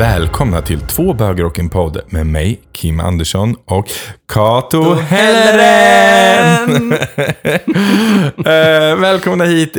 Välkomna 0.00 0.62
till 0.62 0.80
Två 0.80 1.14
bögar 1.14 1.44
och 1.44 1.58
en 1.58 1.68
podd 1.68 2.00
med 2.08 2.26
mig, 2.26 2.60
Kim 2.72 3.00
Andersson 3.00 3.56
och 3.64 3.86
Kato 4.32 4.94
Helleren! 4.94 6.92
eh, 8.36 9.00
välkomna 9.00 9.44
hit 9.44 9.76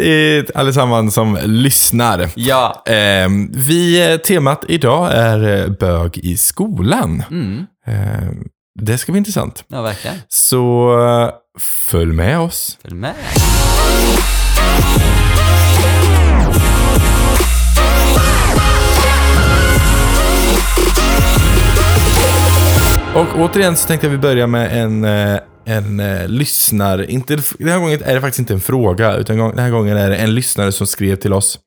allesammans 0.56 1.14
som 1.14 1.38
lyssnar. 1.44 2.30
Ja. 2.36 2.84
Eh, 2.86 3.30
vi, 3.50 4.20
temat 4.26 4.66
idag 4.68 5.12
är 5.14 5.64
eh, 5.64 5.68
bög 5.68 6.18
i 6.18 6.38
skolan. 6.38 7.24
Mm. 7.32 7.66
Eh, 7.88 8.30
det 8.80 8.98
ska 8.98 9.12
bli 9.12 9.20
intressant. 9.20 9.64
Ja, 9.68 9.82
verkligen. 9.82 10.18
Så 10.28 10.94
eh, 11.00 11.30
följ 11.60 12.14
med 12.14 12.40
oss. 12.40 12.78
Följ 12.82 12.96
med. 12.96 13.16
Och 23.16 23.40
återigen 23.40 23.76
så 23.76 23.88
tänkte 23.88 24.08
jag 24.08 24.12
vi 24.12 24.18
börja 24.18 24.48
med 24.48 24.82
en, 24.84 25.04
eh, 25.04 25.40
en 25.66 26.00
eh, 26.00 26.28
lyssnar... 26.28 27.10
Inte, 27.10 27.36
den 27.60 27.68
här 27.70 27.80
gången 27.80 28.04
är 28.04 28.14
det 28.16 28.22
faktiskt 28.22 28.40
inte 28.40 28.54
en 28.54 28.60
fråga, 28.60 29.16
utan 29.16 29.38
den 29.38 29.60
här 29.60 29.70
gången 29.70 29.98
är 29.98 30.10
det 30.10 30.16
en 30.18 30.36
lyssnare 30.36 30.72
som 30.72 30.88
skrev 30.88 31.16
till 31.16 31.34
oss. 31.34 31.60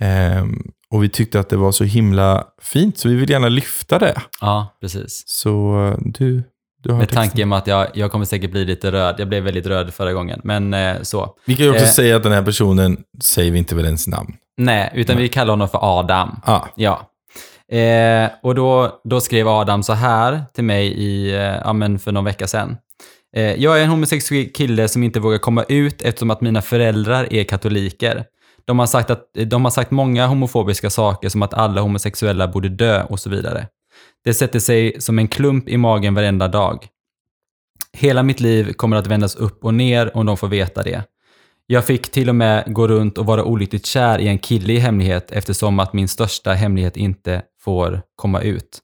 Ehm, 0.00 0.62
och 0.90 1.02
vi 1.04 1.08
tyckte 1.08 1.40
att 1.40 1.48
det 1.48 1.56
var 1.56 1.72
så 1.72 1.84
himla 1.84 2.44
fint, 2.62 2.98
så 2.98 3.08
vi 3.08 3.14
vill 3.14 3.30
gärna 3.30 3.48
lyfta 3.48 3.98
det. 3.98 4.14
Ja, 4.40 4.76
precis. 4.80 5.22
Så 5.26 5.84
eh, 5.88 5.94
du, 6.00 6.42
du 6.82 6.90
har 6.92 6.98
Med 6.98 7.08
texten. 7.08 7.28
tanke 7.28 7.46
med 7.46 7.58
att 7.58 7.66
jag, 7.66 7.86
jag 7.94 8.10
kommer 8.12 8.24
säkert 8.24 8.50
bli 8.50 8.64
lite 8.64 8.92
röd. 8.92 9.14
Jag 9.18 9.28
blev 9.28 9.42
väldigt 9.42 9.66
röd 9.66 9.94
förra 9.94 10.12
gången. 10.12 10.40
Men 10.44 10.74
eh, 10.74 11.02
så. 11.02 11.34
Vi 11.46 11.54
kan 11.56 11.66
ju 11.66 11.70
också 11.72 11.84
Eh. 11.84 11.90
säga 11.90 12.16
att 12.16 12.22
den 12.22 12.32
här 12.32 12.42
personen 12.42 12.96
säger 13.24 13.50
vi 13.52 13.58
inte 13.58 13.74
väl 13.74 13.84
ens 13.84 14.06
namn. 14.08 14.34
Nej, 14.56 14.92
utan 14.94 15.16
vi 15.16 15.28
kallar 15.28 15.52
honom 15.52 15.68
för 15.68 15.98
Adam. 15.98 16.40
Ah, 16.44 16.60
Ja. 16.76 17.10
Eh, 17.72 18.30
och 18.42 18.54
då, 18.54 19.00
då 19.04 19.20
skrev 19.20 19.48
Adam 19.48 19.82
så 19.82 19.92
här 19.92 20.42
till 20.54 20.64
mig 20.64 20.86
i, 20.86 21.30
eh, 21.34 21.40
ja, 21.40 21.72
men 21.72 21.98
för 21.98 22.12
någon 22.12 22.24
vecka 22.24 22.46
sedan. 22.46 22.76
Eh, 23.36 23.54
jag 23.54 23.78
är 23.78 23.84
en 23.84 23.90
homosexuell 23.90 24.52
kille 24.52 24.88
som 24.88 25.02
inte 25.02 25.20
vågar 25.20 25.38
komma 25.38 25.64
ut 25.68 26.02
eftersom 26.02 26.30
att 26.30 26.40
mina 26.40 26.62
föräldrar 26.62 27.32
är 27.32 27.44
katoliker. 27.44 28.24
De 28.64 28.78
har, 28.78 28.86
sagt 28.86 29.10
att, 29.10 29.22
de 29.46 29.64
har 29.64 29.70
sagt 29.70 29.90
många 29.90 30.26
homofobiska 30.26 30.90
saker 30.90 31.28
som 31.28 31.42
att 31.42 31.54
alla 31.54 31.80
homosexuella 31.80 32.48
borde 32.48 32.68
dö 32.68 33.02
och 33.02 33.20
så 33.20 33.30
vidare. 33.30 33.66
Det 34.24 34.34
sätter 34.34 34.58
sig 34.58 35.00
som 35.00 35.18
en 35.18 35.28
klump 35.28 35.68
i 35.68 35.76
magen 35.76 36.14
varenda 36.14 36.48
dag. 36.48 36.86
Hela 37.92 38.22
mitt 38.22 38.40
liv 38.40 38.72
kommer 38.72 38.96
att 38.96 39.06
vändas 39.06 39.36
upp 39.36 39.64
och 39.64 39.74
ner 39.74 40.16
om 40.16 40.26
de 40.26 40.36
får 40.36 40.48
veta 40.48 40.82
det. 40.82 41.04
Jag 41.66 41.84
fick 41.84 42.10
till 42.10 42.28
och 42.28 42.34
med 42.34 42.64
gå 42.66 42.88
runt 42.88 43.18
och 43.18 43.26
vara 43.26 43.44
olyckligt 43.44 43.86
kär 43.86 44.18
i 44.18 44.28
en 44.28 44.38
kille 44.38 44.72
i 44.72 44.78
hemlighet 44.78 45.30
eftersom 45.30 45.78
att 45.78 45.92
min 45.92 46.08
största 46.08 46.52
hemlighet 46.52 46.96
inte 46.96 47.42
får 47.66 48.02
komma 48.16 48.40
ut. 48.40 48.78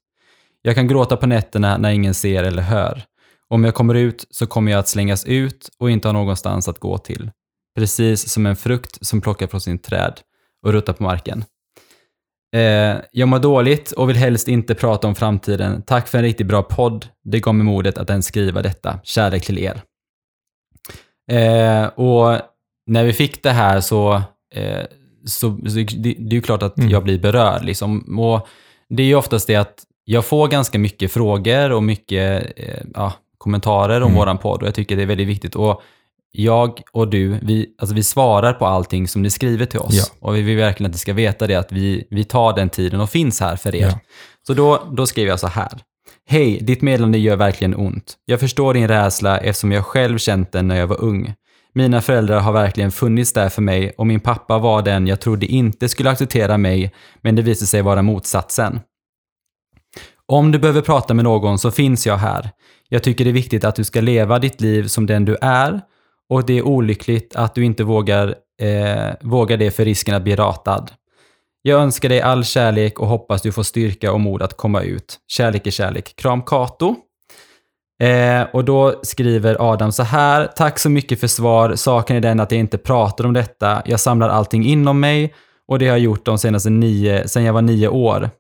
Jag 0.63 0.75
kan 0.75 0.89
gråta 0.89 1.17
på 1.17 1.27
nätterna 1.27 1.77
när 1.79 1.91
ingen 1.91 2.15
ser 2.15 2.45
eller 2.45 2.63
hör. 2.63 3.03
Om 3.49 3.65
jag 3.65 3.75
kommer 3.75 3.95
ut 3.95 4.27
så 4.31 4.47
kommer 4.47 4.73
jag 4.73 4.79
att 4.79 4.89
slängas 4.89 5.25
ut 5.25 5.69
och 5.79 5.91
inte 5.91 6.09
ha 6.09 6.13
någonstans 6.13 6.69
att 6.69 6.79
gå 6.79 6.99
till. 6.99 7.31
Precis 7.79 8.29
som 8.33 8.47
en 8.47 8.57
frukt 8.57 9.07
som 9.07 9.21
plockar 9.21 9.47
från 9.47 9.61
sin 9.61 9.79
träd 9.79 10.21
och 10.67 10.73
ruttar 10.73 10.93
på 10.93 11.03
marken. 11.03 11.45
Eh, 12.57 12.97
jag 13.13 13.29
mår 13.29 13.39
dåligt 13.39 13.93
och 13.93 14.09
vill 14.09 14.17
helst 14.17 14.49
inte 14.49 14.75
prata 14.75 15.09
om 15.09 15.15
framtiden. 15.15 15.83
Tack 15.83 16.09
för 16.09 16.19
en 16.19 16.25
riktigt 16.25 16.47
bra 16.47 16.63
podd. 16.63 17.07
Det 17.25 17.41
gav 17.41 17.55
mig 17.55 17.65
modet 17.65 17.99
att 17.99 18.11
ens 18.11 18.27
skriva 18.27 18.63
detta. 18.63 19.01
Kärlek 19.05 19.45
till 19.47 19.59
er. 19.59 19.83
Eh, 21.31 21.87
och 21.87 22.41
när 22.87 23.05
vi 23.05 23.13
fick 23.13 23.43
det 23.43 23.51
här 23.51 23.81
så, 23.81 24.15
eh, 24.55 24.83
så, 25.27 25.59
så 25.69 25.75
det, 25.77 25.85
det 26.19 26.31
är 26.31 26.35
ju 26.35 26.41
klart 26.43 26.63
att 26.63 26.79
Mm. 26.79 26.91
jag 26.91 27.05
blir 27.05 27.19
berörd. 27.19 27.65
Liksom. 27.65 28.19
Och 28.19 28.49
det 28.97 29.03
är 29.03 29.07
ju 29.07 29.15
oftast 29.15 29.47
det 29.47 29.57
att 29.57 29.75
jag 30.05 30.25
får 30.25 30.49
ganska 30.49 30.79
mycket 30.79 31.13
frågor 31.13 31.73
och 31.73 31.83
mycket 31.83 32.53
eh, 32.57 32.83
ja, 32.95 33.13
kommentarer 33.39 34.01
om 34.01 34.07
Mm. 34.09 34.19
våran 34.19 34.39
podd 34.39 34.61
och 34.63 34.67
jag 34.67 34.75
tycker 34.75 34.97
det 34.97 35.03
är 35.03 35.07
väldigt 35.07 35.29
viktigt. 35.29 35.57
Och 35.57 35.83
jag 36.33 36.81
och 36.93 37.09
du, 37.09 37.39
vi, 37.43 37.75
alltså 37.79 37.95
vi 37.95 38.03
svarar 38.03 38.53
på 38.53 38.67
allting 38.67 39.09
som 39.09 39.23
ni 39.23 39.31
skriver 39.31 39.67
till 39.67 39.81
oss. 39.81 39.95
Ja. 39.95 40.05
Och 40.29 40.37
vi 40.37 40.43
vill 40.43 40.57
verkligen 40.57 40.91
att 40.91 40.95
ni 40.95 40.99
ska 40.99 41.13
veta 41.13 41.47
det, 41.47 41.55
att 41.55 41.73
vi, 41.73 42.07
vi 42.11 42.25
tar 42.25 42.53
den 42.57 42.69
tiden 42.69 43.01
och 43.01 43.11
finns 43.11 43.41
här 43.41 43.57
för 43.57 43.75
er. 43.75 43.87
Ja. 43.87 43.99
Så 44.47 44.55
då, 44.55 44.83
då 44.97 45.07
skriver 45.07 45.31
jag 45.31 45.41
så 45.41 45.47
här. 45.47 45.69
Hej, 46.29 46.59
ditt 46.63 46.83
meddelande 46.83 47.19
gör 47.19 47.37
verkligen 47.37 47.75
ont. 47.75 48.15
Jag 48.25 48.41
förstår 48.41 48.75
din 48.75 48.89
rädsla 48.89 49.39
eftersom 49.39 49.73
jag 49.73 49.87
själv 49.87 50.19
känt 50.19 50.53
den 50.53 50.69
när 50.69 50.77
jag 50.77 50.87
var 50.87 51.01
ung. 51.01 51.35
Mina 51.75 52.01
föräldrar 52.01 52.41
har 52.41 52.53
verkligen 52.53 52.91
funnits 52.91 53.33
där 53.33 53.49
för 53.49 53.63
mig 53.63 53.95
och 53.99 54.07
min 54.07 54.21
pappa 54.21 54.59
var 54.59 54.83
den 54.83 55.07
jag 55.07 55.21
trodde 55.21 55.47
inte 55.47 55.89
skulle 55.89 56.11
acceptera 56.11 56.59
mig, 56.59 56.93
men 57.21 57.37
det 57.37 57.43
visade 57.43 57.67
sig 57.67 57.83
vara 57.83 58.03
motsatsen. 58.03 58.81
Om 60.27 60.53
du 60.53 60.59
behöver 60.59 60.81
prata 60.81 61.15
med 61.15 61.25
någon 61.25 61.59
så 61.59 61.71
finns 61.71 62.07
jag 62.07 62.17
här. 62.17 62.51
Jag 62.89 63.03
tycker 63.03 63.25
det 63.25 63.31
är 63.31 63.35
viktigt 63.35 63.65
att 63.65 63.75
du 63.75 63.85
ska 63.85 64.01
leva 64.01 64.39
ditt 64.39 64.61
liv 64.61 64.87
som 64.87 65.07
den 65.07 65.25
du 65.25 65.37
är 65.41 65.81
och 66.29 66.47
det 66.47 66.59
är 66.59 66.63
olyckligt 66.63 67.37
att 67.37 67.55
du 67.55 67.65
inte 67.65 67.85
vågar, 67.85 68.35
eh, 68.61 69.15
vågar 69.21 69.57
det 69.57 69.71
för 69.71 69.85
risken 69.85 70.15
att 70.15 70.23
bli 70.23 70.37
ratad. 70.37 70.91
Jag 71.63 71.81
önskar 71.81 72.09
dig 72.09 72.21
all 72.21 72.45
kärlek 72.45 73.01
och 73.01 73.07
hoppas 73.07 73.43
du 73.43 73.53
får 73.53 73.63
styrka 73.63 74.13
och 74.13 74.21
mod 74.21 74.43
att 74.43 74.57
komma 74.57 74.83
ut. 74.83 75.19
Kärlek 75.29 75.67
är 75.67 75.71
kärlek. 75.71 76.17
Kram 76.17 76.43
Kato. 76.43 76.97
Eh, 78.01 78.43
och 78.53 78.65
då 78.65 79.01
skriver 79.03 79.57
Adam 79.73 79.93
så 79.93 80.03
här. 80.03 80.47
Tack 80.47 80.79
så 80.79 80.91
mycket 80.91 81.21
för 81.21 81.27
svar. 81.27 81.75
Saken 81.75 82.17
är 82.17 82.21
den 82.21 82.41
att 82.41 82.53
jag 82.53 82.59
inte 82.59 82.79
pratar 82.79 83.27
om 83.27 83.33
detta. 83.33 83.83
Jag 83.85 84.01
samlar 84.01 84.29
allting 84.29 84.67
inom 84.67 85.01
mig 85.01 85.35
och 85.69 85.79
det 85.79 85.87
har 85.87 85.97
jag 85.97 86.05
gjort 86.05 86.25
de 86.25 86.39
senaste 86.39 86.71
nio, 86.71 87.29
sen 87.29 87.45
jag 87.45 87.53
var 87.53 87.63
nio 87.63 87.89
år. 87.89 88.31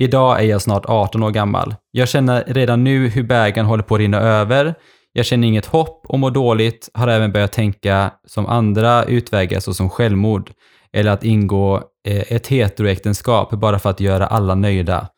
Idag 0.00 0.40
är 0.40 0.44
jag 0.44 0.62
snart 0.62 0.86
18 0.86 1.22
år 1.22 1.30
gammal. 1.30 1.74
Jag 1.90 2.08
känner 2.08 2.44
redan 2.46 2.84
nu 2.84 3.08
hur 3.08 3.22
bägaren 3.22 3.66
håller 3.66 3.82
på 3.82 3.94
att 3.94 3.98
rinna 3.98 4.20
över. 4.20 4.74
Jag 5.12 5.26
känner 5.26 5.48
inget 5.48 5.66
hopp 5.66 6.06
och 6.06 6.18
mår 6.18 6.30
dåligt. 6.30 6.88
Har 6.94 7.08
även 7.08 7.32
börjat 7.32 7.52
tänka 7.52 8.10
som 8.26 8.46
andra 8.46 9.04
utvägar 9.04 9.60
såsom 9.60 9.90
självmord 9.90 10.50
eller 10.92 11.10
att 11.10 11.24
ingå 11.24 11.76
eh, 12.08 12.32
ett 12.32 12.46
heteroäktenskap 12.46 13.50
bara 13.50 13.78
för 13.78 13.90
att 13.90 14.00
göra 14.00 14.26
alla 14.26 14.54
nöjda. 14.54 15.08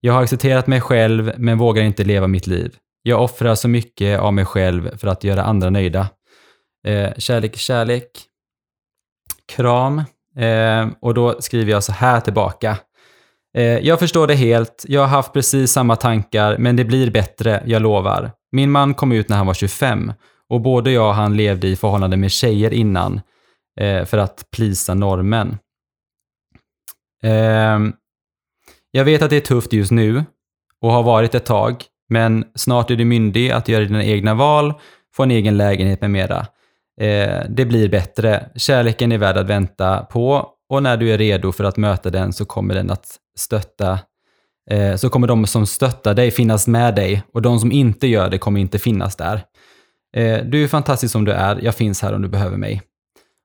Jag 0.00 0.12
har 0.12 0.22
accepterat 0.22 0.66
mig 0.66 0.80
själv 0.80 1.32
men 1.36 1.58
vågar 1.58 1.82
inte 1.82 2.04
leva 2.04 2.26
mitt 2.26 2.46
liv. 2.46 2.74
Jag 3.02 3.22
offrar 3.22 3.54
så 3.54 3.68
mycket 3.68 4.20
av 4.20 4.34
mig 4.34 4.44
själv 4.44 4.98
för 4.98 5.08
att 5.08 5.24
göra 5.24 5.42
andra 5.42 5.70
nöjda. 5.70 6.08
Eh, 6.86 7.14
kärlek, 7.18 7.54
är 7.54 7.58
kärlek. 7.58 8.10
Kram. 9.48 10.02
Eh, 10.36 10.88
och 11.00 11.14
då 11.14 11.40
skriver 11.40 11.72
jag 11.72 11.84
så 11.84 11.92
här 11.92 12.20
tillbaka. 12.20 12.78
Eh, 13.56 13.78
jag 13.78 13.98
förstår 13.98 14.26
det 14.26 14.34
helt. 14.34 14.84
Jag 14.88 15.00
har 15.00 15.08
haft 15.08 15.32
precis 15.32 15.72
samma 15.72 15.96
tankar, 15.96 16.58
men 16.58 16.76
det 16.76 16.84
blir 16.84 17.10
bättre, 17.10 17.62
jag 17.66 17.82
lovar. 17.82 18.30
Min 18.52 18.70
man 18.70 18.94
kom 18.94 19.12
ut 19.12 19.28
när 19.28 19.36
han 19.36 19.46
var 19.46 19.54
25 19.54 20.12
och 20.48 20.60
både 20.60 20.90
jag 20.90 21.08
och 21.08 21.14
han 21.14 21.36
levde 21.36 21.68
i 21.68 21.76
förhållande 21.76 22.16
med 22.16 22.30
tjejer 22.30 22.72
innan 22.72 23.20
eh, 23.80 24.04
för 24.04 24.18
att 24.18 24.44
plisa 24.50 24.94
normen. 24.94 25.58
Eh, 27.22 27.78
jag 28.90 29.04
vet 29.04 29.22
att 29.22 29.30
det 29.30 29.36
är 29.36 29.40
tufft 29.40 29.72
just 29.72 29.90
nu 29.90 30.24
och 30.80 30.92
har 30.92 31.02
varit 31.02 31.34
ett 31.34 31.46
tag, 31.46 31.84
men 32.08 32.44
snart 32.54 32.90
är 32.90 32.96
du 32.96 33.04
myndig 33.04 33.50
att 33.50 33.68
göra 33.68 33.84
dina 33.84 34.04
egna 34.04 34.34
val, 34.34 34.74
få 35.14 35.22
en 35.22 35.30
egen 35.30 35.56
lägenhet 35.56 36.00
med 36.00 36.10
mera. 36.10 36.46
Eh, 37.00 37.42
det 37.48 37.64
blir 37.64 37.88
bättre. 37.88 38.50
Kärleken 38.56 39.12
är 39.12 39.18
värd 39.18 39.36
att 39.36 39.46
vänta 39.46 39.98
på 39.98 40.48
och 40.68 40.82
när 40.82 40.96
du 40.96 41.10
är 41.10 41.18
redo 41.18 41.52
för 41.52 41.64
att 41.64 41.76
möta 41.76 42.10
den 42.10 42.32
så 42.32 42.44
kommer 42.44 42.74
den 42.74 42.90
att 42.90 43.16
stötta 43.38 43.98
eh, 44.70 44.96
så 44.96 45.10
kommer 45.10 45.26
de 45.26 45.46
som 45.46 45.66
stöttar 45.66 46.14
dig 46.14 46.30
finnas 46.30 46.66
med 46.66 46.94
dig 46.94 47.22
och 47.34 47.42
de 47.42 47.58
som 47.60 47.72
inte 47.72 48.06
gör 48.06 48.30
det 48.30 48.38
kommer 48.38 48.60
inte 48.60 48.78
finnas 48.78 49.16
där. 49.16 49.42
Eh, 50.16 50.44
du 50.44 50.64
är 50.64 50.68
fantastisk 50.68 51.12
som 51.12 51.24
du 51.24 51.32
är, 51.32 51.58
jag 51.62 51.74
finns 51.74 52.02
här 52.02 52.14
om 52.14 52.22
du 52.22 52.28
behöver 52.28 52.56
mig. 52.56 52.82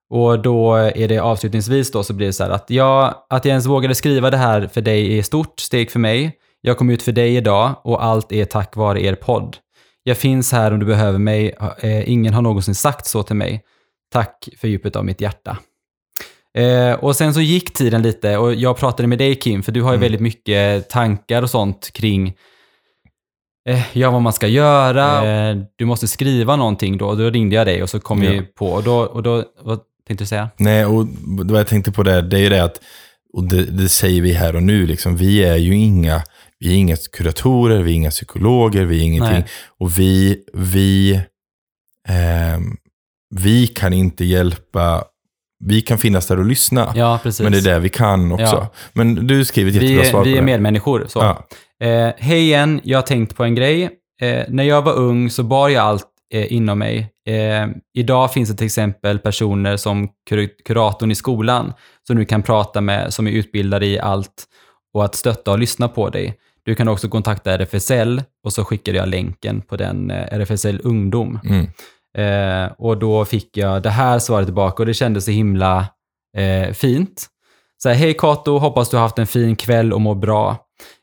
Och 0.09 0.41
då 0.41 0.73
är 0.75 1.07
det 1.07 1.19
avslutningsvis 1.19 1.91
då 1.91 2.03
så 2.03 2.13
blir 2.13 2.27
det 2.27 2.33
så 2.33 2.43
här 2.43 2.51
att 2.51 2.69
jag, 2.69 3.15
att 3.29 3.45
jag 3.45 3.49
ens 3.49 3.65
vågade 3.65 3.95
skriva 3.95 4.29
det 4.29 4.37
här 4.37 4.67
för 4.67 4.81
dig 4.81 5.15
är 5.15 5.19
ett 5.19 5.25
stort 5.25 5.59
steg 5.59 5.91
för 5.91 5.99
mig. 5.99 6.37
Jag 6.65 6.77
kom 6.77 6.89
ut 6.89 7.01
för 7.03 7.11
dig 7.11 7.35
idag 7.35 7.75
och 7.83 8.03
allt 8.03 8.31
är 8.31 8.45
tack 8.45 8.75
vare 8.75 9.03
er 9.03 9.15
podd. 9.15 9.57
Jag 10.03 10.17
finns 10.17 10.51
här 10.51 10.71
om 10.73 10.79
du 10.79 10.85
behöver 10.85 11.19
mig. 11.19 11.55
Eh, 11.79 12.09
ingen 12.09 12.33
har 12.33 12.41
någonsin 12.41 12.75
sagt 12.75 13.07
så 13.07 13.23
till 13.23 13.35
mig. 13.35 13.61
Tack 14.13 14.49
för 14.57 14.67
djupet 14.67 14.95
av 14.95 15.05
mitt 15.05 15.21
hjärta. 15.21 15.57
Eh, 16.57 16.93
och 16.93 17.15
sen 17.15 17.33
så 17.33 17.41
gick 17.41 17.73
tiden 17.73 18.01
lite 18.01 18.37
och 18.37 18.53
jag 18.55 18.77
pratade 18.77 19.07
med 19.07 19.17
dig 19.17 19.35
Kim, 19.35 19.63
för 19.63 19.71
du 19.71 19.81
har 19.81 19.89
ju 19.91 19.95
Mm. 19.95 20.01
väldigt 20.01 20.21
mycket 20.21 20.89
tankar 20.89 21.41
och 21.43 21.49
sånt 21.49 21.89
kring 21.93 22.33
eh, 23.69 23.97
ja, 23.97 24.11
vad 24.11 24.21
man 24.21 24.33
ska 24.33 24.47
göra. 24.47 25.27
Eh, 25.49 25.57
du 25.75 25.85
måste 25.85 26.07
skriva 26.07 26.55
någonting 26.55 26.97
då. 26.97 27.15
Då 27.15 27.29
ringde 27.29 27.55
jag 27.55 27.67
dig 27.67 27.83
och 27.83 27.89
så 27.89 27.99
kom 27.99 28.23
Ja. 28.23 28.31
vi 28.31 28.41
på. 28.41 28.67
Och 28.67 28.83
då, 28.83 28.95
och 28.99 29.23
då, 29.23 29.43
vad 29.61 29.79
tänkte 30.07 30.23
du 30.23 30.27
säga? 30.27 30.49
Nej, 30.57 30.85
och 30.85 31.07
vad 31.25 31.59
jag 31.59 31.67
tänkte 31.67 31.91
på 31.91 32.03
där, 32.03 32.21
det 32.21 32.37
är 32.37 32.41
ju 32.41 32.49
det 32.49 32.63
att, 32.63 32.79
och 33.33 33.43
det, 33.43 33.63
det 33.65 33.89
säger 33.89 34.21
vi 34.21 34.33
här 34.33 34.55
och 34.55 34.63
nu, 34.63 34.85
liksom, 34.87 35.17
vi 35.17 35.43
är 35.43 35.55
ju 35.57 35.75
inga, 35.75 36.23
vi 36.63 36.73
är 36.73 36.77
inga 36.77 36.95
kuratorer, 36.95 37.81
vi 37.81 37.91
är 37.91 37.95
inga 37.95 38.09
psykologer, 38.09 38.85
vi 38.85 38.99
är 38.99 39.03
ingenting. 39.03 39.33
Nej. 39.33 39.47
Och 39.79 39.99
vi, 39.99 40.43
vi, 40.53 41.21
ehm, 42.09 42.77
vi 43.35 43.67
kan 43.67 43.93
inte 43.93 44.25
hjälpa 44.25 45.03
vi 45.65 45.81
kan 45.81 45.97
finnas 45.97 46.27
där 46.27 46.39
och 46.39 46.45
lyssna. 46.45 46.93
Ja, 46.95 47.19
precis. 47.23 47.41
men 47.41 47.51
det 47.51 47.57
är 47.57 47.73
det 47.73 47.79
vi 47.79 47.89
kan 47.89 48.31
också. 48.31 48.43
Ja. 48.45 48.67
Men 48.93 49.27
du 49.27 49.45
skriver 49.45 49.71
ett 49.71 49.77
vi, 49.77 49.91
jättebra 49.91 50.09
svar 50.09 50.21
är, 50.21 50.25
vi 50.25 50.31
på 50.31 50.37
är 50.37 50.41
det. 50.41 50.45
medmänniskor. 50.45 51.05
Så. 51.07 51.19
Ja. 51.19 51.47
Eh, 51.87 52.13
Hej 52.17 52.39
igen, 52.39 52.81
jag 52.83 52.97
har 52.97 53.03
tänkt 53.03 53.35
på 53.35 53.43
en 53.43 53.55
grej. 53.55 53.89
Eh, 54.21 54.43
när 54.47 54.63
jag 54.63 54.81
var 54.81 54.93
ung 54.93 55.29
så 55.29 55.43
bar 55.43 55.69
jag 55.69 55.83
allt 55.83 56.07
eh, 56.33 56.53
inom 56.53 56.79
mig. 56.79 57.09
Eh, 57.27 57.67
idag 57.93 58.33
finns 58.33 58.49
det 58.49 58.55
till 58.55 58.65
exempel 58.65 59.19
personer 59.19 59.77
som 59.77 60.09
kur 60.29 60.49
kuratorn 60.65 61.11
i 61.11 61.15
skolan 61.15 61.73
som 62.07 62.15
du 62.15 62.25
kan 62.25 62.43
prata 62.43 62.81
med, 62.81 63.13
som 63.13 63.27
är 63.27 63.31
utbildade 63.31 63.85
i 63.85 63.99
allt 63.99 64.45
och 64.93 65.05
att 65.05 65.15
stötta 65.15 65.51
och 65.51 65.59
lyssna 65.59 65.87
på 65.87 66.09
dig. 66.09 66.37
Du 66.65 66.75
kan 66.75 66.87
också 66.87 67.09
kontakta 67.09 67.51
RFSL 67.51 68.21
och 68.43 68.53
så 68.53 68.65
skickade 68.65 68.97
jag 68.97 69.07
länken 69.07 69.61
på 69.61 69.77
den 69.77 70.11
eh, 70.11 70.27
RFSL 70.31 70.79
Ungdom. 70.83 71.39
Mm. 71.43 71.67
Eh, 72.17 72.71
och 72.77 72.97
då 72.97 73.25
fick 73.25 73.57
jag 73.57 73.83
det 73.83 73.89
här 73.89 74.19
svaret 74.19 74.47
tillbaka 74.47 74.83
och 74.83 74.87
det 74.87 74.93
kändes 74.93 75.25
så 75.25 75.31
himla 75.31 75.87
eh, 76.37 76.73
fint. 76.73 77.27
Så 77.83 77.89
här, 77.89 77.95
hej 77.95 78.13
Kato, 78.13 78.57
hoppas 78.57 78.89
du 78.89 78.97
har 78.97 79.01
haft 79.01 79.19
en 79.19 79.27
fin 79.27 79.55
kväll 79.55 79.93
och 79.93 80.01
mår 80.01 80.15
bra. 80.15 80.57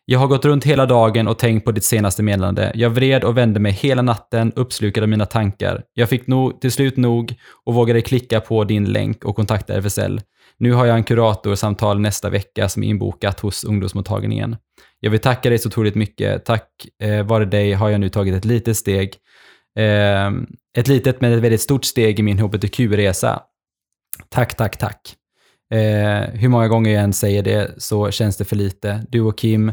Jag 0.05 0.19
har 0.19 0.27
gått 0.27 0.45
runt 0.45 0.65
hela 0.65 0.87
dagen 0.87 1.29
och 1.29 1.39
tänkt 1.39 1.65
på 1.65 1.73
ditt 1.73 1.85
senaste 1.85 2.23
meddelande. 2.23 2.73
Jag 2.75 2.91
vred 2.91 3.25
och 3.25 3.37
vände 3.37 3.61
mig 3.61 3.73
hela 3.73 4.03
natten, 4.03 4.53
uppslukad 4.57 5.03
av 5.03 5.09
mina 5.09 5.27
tankar. 5.27 5.83
Jag 5.95 6.09
fick 6.09 6.27
nog, 6.27 6.61
till 6.61 6.73
slut 6.73 6.97
nog 6.97 7.35
och 7.65 7.75
vågade 7.75 8.01
klicka 8.01 8.41
på 8.41 8.65
din 8.65 8.85
länk 8.85 9.25
och 9.25 9.37
kontakta 9.37 9.75
RFSL. 9.75 10.21
Nu 10.61 10.73
har 10.73 10.87
jag 10.87 10.97
en 10.97 11.05
kuratorsamtal 11.05 12.01
nästa 12.01 12.31
vecka 12.31 12.69
som 12.69 12.83
är 12.83 12.89
inbokat 12.89 13.41
hos 13.41 13.65
ungdomsmottagningen. 13.65 14.57
Jag 15.01 15.11
vill 15.11 15.21
tacka 15.21 15.49
dig 15.49 15.59
så 15.59 15.69
otroligt 15.69 15.95
mycket. 15.95 16.45
Tack 16.45 16.69
eh, 17.03 17.27
vare 17.27 17.45
dig 17.45 17.73
har 17.73 17.89
jag 17.89 18.01
nu 18.01 18.09
tagit 18.09 18.35
ett 18.35 18.45
litet 18.45 18.77
steg. 18.77 19.15
Eh, 19.79 20.31
ett 20.79 20.89
litet 20.89 21.21
men 21.21 21.33
ett 21.33 21.43
väldigt 21.43 21.61
stort 21.61 21.85
steg 21.85 22.19
i 22.19 22.23
min 22.23 22.39
hbtq-resa. 22.39 23.43
Tack, 24.29 24.57
tack, 24.57 24.77
tack. 24.77 25.17
Eh, 25.73 26.21
hur 26.33 26.49
många 26.49 26.69
gånger 26.69 26.91
jag 26.91 27.03
än 27.03 27.12
säger 27.12 27.43
det 27.43 27.83
så 27.83 28.11
känns 28.11 28.37
det 28.37 28.45
för 28.45 28.57
lite. 28.57 29.07
Du 29.09 29.21
och 29.21 29.39
Kim 29.39 29.73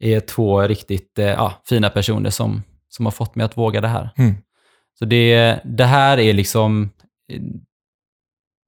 är 0.00 0.20
två 0.20 0.62
riktigt 0.62 1.18
eh, 1.18 1.26
ja, 1.26 1.62
fina 1.64 1.90
personer 1.90 2.30
som, 2.30 2.62
som 2.88 3.04
har 3.06 3.12
fått 3.12 3.34
mig 3.34 3.44
att 3.44 3.56
våga 3.56 3.80
det 3.80 3.88
här. 3.88 4.10
Mm. 4.16 4.34
Så 4.98 5.04
det, 5.04 5.60
det 5.64 5.84
här 5.84 6.18
är 6.18 6.32
liksom... 6.32 6.90
eh, 7.32 7.40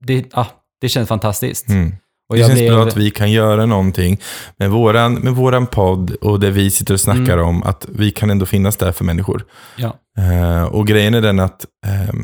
Det, 0.05 0.25
ja, 0.33 0.47
det 0.81 0.89
känns 0.89 1.09
fantastiskt. 1.09 1.69
Mm. 1.69 1.95
Och 2.29 2.35
Det 2.35 2.41
jag 2.41 2.49
känns 2.49 2.59
blev- 2.59 2.73
bra 2.73 2.83
att 2.87 2.97
vi 2.97 3.11
kan 3.11 3.31
göra 3.31 3.65
någonting 3.65 4.19
med 4.57 4.69
våran, 4.69 5.13
med 5.13 5.33
våran 5.33 5.67
podd 5.67 6.11
och 6.11 6.39
det 6.39 6.51
vi 6.51 6.71
sitter 6.71 6.93
och 6.93 6.99
snackar 6.99 7.33
Mm. 7.37 7.45
om, 7.45 7.63
att 7.63 7.85
vi 7.89 8.11
kan 8.11 8.29
ändå 8.29 8.45
finnas 8.45 8.77
där 8.77 8.91
för 8.91 9.05
människor. 9.05 9.45
Ja, 9.75 9.95
Eh, 10.19 10.63
och 10.63 10.87
grejen 10.87 11.13
är 11.13 11.21
den 11.21 11.39
att 11.39 11.65
eh, 11.85 12.15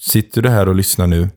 sitter 0.00 0.42
du 0.42 0.48
här 0.48 0.68
och 0.68 0.74
lyssnar 0.74 1.06
nu 1.06 1.28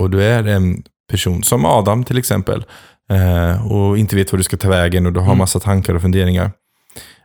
och 0.00 0.10
du 0.10 0.22
är 0.22 0.46
en 0.46 0.82
person 1.10 1.42
som 1.42 1.64
Adam 1.64 2.04
till 2.04 2.18
exempel 2.18 2.64
eh, 3.10 3.72
och 3.72 3.98
inte 3.98 4.16
vet 4.16 4.32
var 4.32 4.36
du 4.38 4.42
ska 4.44 4.56
ta 4.56 4.68
vägen 4.68 5.06
och 5.06 5.12
du 5.12 5.20
har 5.20 5.26
Mm. 5.26 5.38
massa 5.38 5.60
tankar 5.60 5.94
och 5.94 6.02
funderingar. 6.02 6.50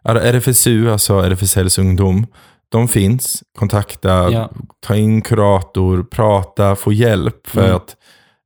RFSU, 0.03 0.91
alltså 0.91 1.19
RFSLs 1.19 1.77
ungdom, 1.79 2.27
de 2.71 2.87
finns. 2.87 3.43
Kontakta, 3.59 4.31
Ja. 4.31 4.51
ta 4.87 4.95
in 4.95 5.21
kurator, 5.21 6.03
prata, 6.03 6.75
få 6.75 6.93
hjälp 6.93 7.47
för 7.47 7.63
Mm. 7.63 7.75
att 7.75 7.95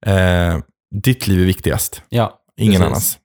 eh, 0.05 0.57
ditt 1.03 1.27
liv 1.27 1.41
är 1.41 1.45
viktigast. 1.45 2.01
ja. 2.09 2.39
Ingen 2.57 2.71
Precis. 2.81 2.87
annans. 2.87 3.17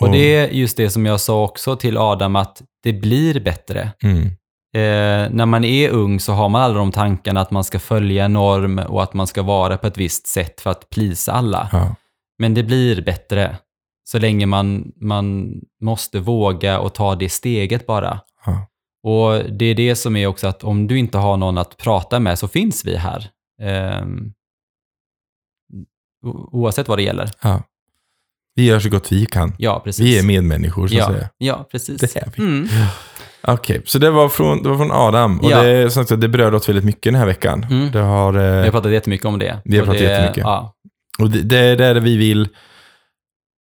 Och 0.00 0.10
det 0.12 0.34
är 0.36 0.48
just 0.48 0.76
det 0.76 0.90
som 0.90 1.06
jag 1.06 1.20
sa 1.20 1.44
också 1.44 1.76
till 1.76 1.96
Adam, 1.98 2.36
att 2.36 2.62
det 2.82 2.92
blir 2.92 3.40
bättre. 3.40 3.92
Mm, 4.02 4.30
Eh, 4.76 5.30
när 5.30 5.46
man 5.46 5.64
är 5.64 5.88
ung 5.90 6.20
så 6.20 6.32
har 6.32 6.48
man 6.48 6.62
alla 6.62 6.74
de 6.74 6.92
tankarna 6.92 7.40
att 7.40 7.50
man 7.50 7.64
ska 7.64 7.78
följa 7.78 8.24
en 8.24 8.32
norm 8.32 8.78
och 8.78 9.02
att 9.02 9.14
man 9.14 9.26
ska 9.26 9.42
vara 9.42 9.76
på 9.78 9.86
ett 9.86 9.98
visst 9.98 10.26
sätt 10.26 10.60
för 10.60 10.70
att 10.70 10.90
plisa 10.90 11.32
alla. 11.32 11.68
ja, 11.72 11.94
Men 12.38 12.54
det 12.54 12.62
blir 12.62 13.02
bättre 13.02 13.56
så 14.04 14.18
länge 14.18 14.46
man, 14.46 14.92
man 15.00 15.54
måste 15.82 16.18
våga 16.18 16.78
och 16.78 16.94
ta 16.94 17.14
det 17.14 17.28
steget 17.28 17.86
bara. 17.86 18.20
ja. 18.46 18.66
Och 19.02 19.50
det 19.50 19.64
är 19.64 19.74
det 19.74 19.96
som 19.96 20.16
är 20.16 20.26
också 20.26 20.46
att 20.46 20.64
om 20.64 20.86
du 20.86 20.98
inte 20.98 21.18
har 21.18 21.36
någon 21.36 21.58
att 21.58 21.76
prata 21.76 22.20
med 22.20 22.38
så 22.38 22.48
finns 22.48 22.84
vi 22.84 22.96
här. 22.96 23.28
O- 23.62 24.32
oavsett 26.52 26.88
vad 26.88 26.98
det 26.98 27.02
gäller. 27.02 27.30
ja. 27.42 27.62
Vi 28.56 28.64
gör 28.66 28.80
så 28.80 28.88
gott 28.88 29.12
vi 29.12 29.26
kan. 29.26 29.52
Ja, 29.58 29.80
precis. 29.84 30.04
Vi 30.06 30.18
är 30.18 30.22
medmänniskor 30.22 30.88
så 30.88 30.94
att 30.94 30.98
ja, 30.98 31.06
säga. 31.12 31.28
ja, 31.38 31.68
precis. 31.70 32.00
Det 32.00 32.16
är 32.16 32.32
vi. 32.36 32.42
Mm. 32.42 32.68
Okej, 33.42 33.82
så 33.84 33.98
det 33.98 34.10
var 34.10 34.28
från, 34.28 34.62
det 34.62 34.68
var 34.68 34.76
från 34.76 34.92
Adam. 34.92 35.40
Och 35.40 35.50
Ja. 35.50 35.62
det, 35.62 35.90
som 35.90 36.04
sagt, 36.04 36.20
det 36.20 36.28
berörde 36.28 36.56
oss 36.56 36.68
väldigt 36.68 36.84
mycket 36.84 37.02
den 37.02 37.14
här 37.14 37.26
veckan. 37.26 37.66
Mm. 37.70 37.90
Det 37.90 37.98
har, 37.98 38.32
Vi 38.32 38.38
har 38.38 38.64
eh, 38.64 38.70
pratat 38.70 38.92
jättemycket 38.92 39.26
om 39.26 39.38
det. 39.38 39.58
Vi 39.64 39.78
har 39.78 39.84
pratat 39.84 40.00
det, 40.00 40.04
jättemycket. 40.10 40.42
Ja, 40.44 40.74
och 41.18 41.30
det, 41.30 41.42
det 41.42 41.58
är 41.58 41.94
det 41.94 42.00
vi 42.00 42.16
vill 42.16 42.48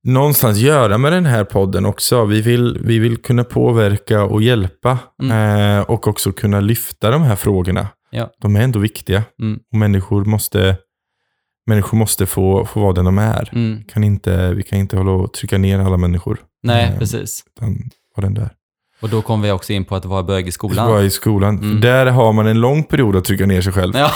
någonstans 0.04 0.58
göra 0.58 0.98
med 0.98 1.12
den 1.12 1.26
här 1.26 1.44
podden 1.44 1.86
också. 1.86 2.26
Vi 2.26 2.42
vill, 2.42 2.80
vi 2.86 3.00
vill 3.00 3.18
kunna 3.18 3.44
påverka 3.44 4.24
och 4.24 4.42
hjälpa. 4.42 4.98
Eh, 5.32 5.80
och 5.80 6.08
också 6.08 6.32
kunna 6.32 6.60
lyfta 6.60 7.12
de 7.12 7.22
här 7.22 7.36
frågorna. 7.36 7.88
Ja. 8.10 8.30
De 8.42 8.56
är 8.56 8.62
ändå 8.62 8.80
viktiga. 8.80 9.24
Mm. 9.42 9.60
Och 9.72 9.78
människor 9.78 10.26
måste, 10.26 10.76
människor 11.68 11.98
måste 11.98 12.26
få, 12.26 12.66
få 12.66 12.80
vara 12.80 12.94
den 12.94 13.06
de 13.06 13.18
är. 13.18 13.50
mm. 13.54 13.84
Kan 13.94 14.04
inte, 14.04 14.54
vi 14.54 14.64
kan 14.64 14.80
inte 14.80 14.98
hålla 14.98 15.12
och 15.12 15.34
trycka 15.34 15.58
ner 15.58 15.80
alla 15.80 15.98
människor. 15.98 16.38
Nej, 16.64 16.90
Eh, 16.94 17.00
precis. 17.00 17.44
Utan 17.58 17.78
vara 18.16 18.26
den 18.26 18.34
där. 18.34 18.50
Och 19.02 19.10
då 19.10 19.22
kom 19.22 19.42
vi 19.42 19.52
också 19.52 19.74
in 19.74 19.86
på 19.86 19.96
att 19.96 20.06
vara 20.06 20.24
bög 20.24 20.48
i 20.48 20.52
skolan. 20.52 20.88
Vara 20.90 21.02
i 21.04 21.10
skolan. 21.10 21.58
Mm. 21.60 21.82
Där 21.82 22.06
har 22.06 22.34
man 22.34 22.48
en 22.48 22.60
lång 22.62 22.84
period 22.84 23.16
att 23.16 23.26
trycka 23.26 23.46
ner 23.46 23.62
sig 23.62 23.74
själv. 23.74 23.94
Ja. 23.96 24.12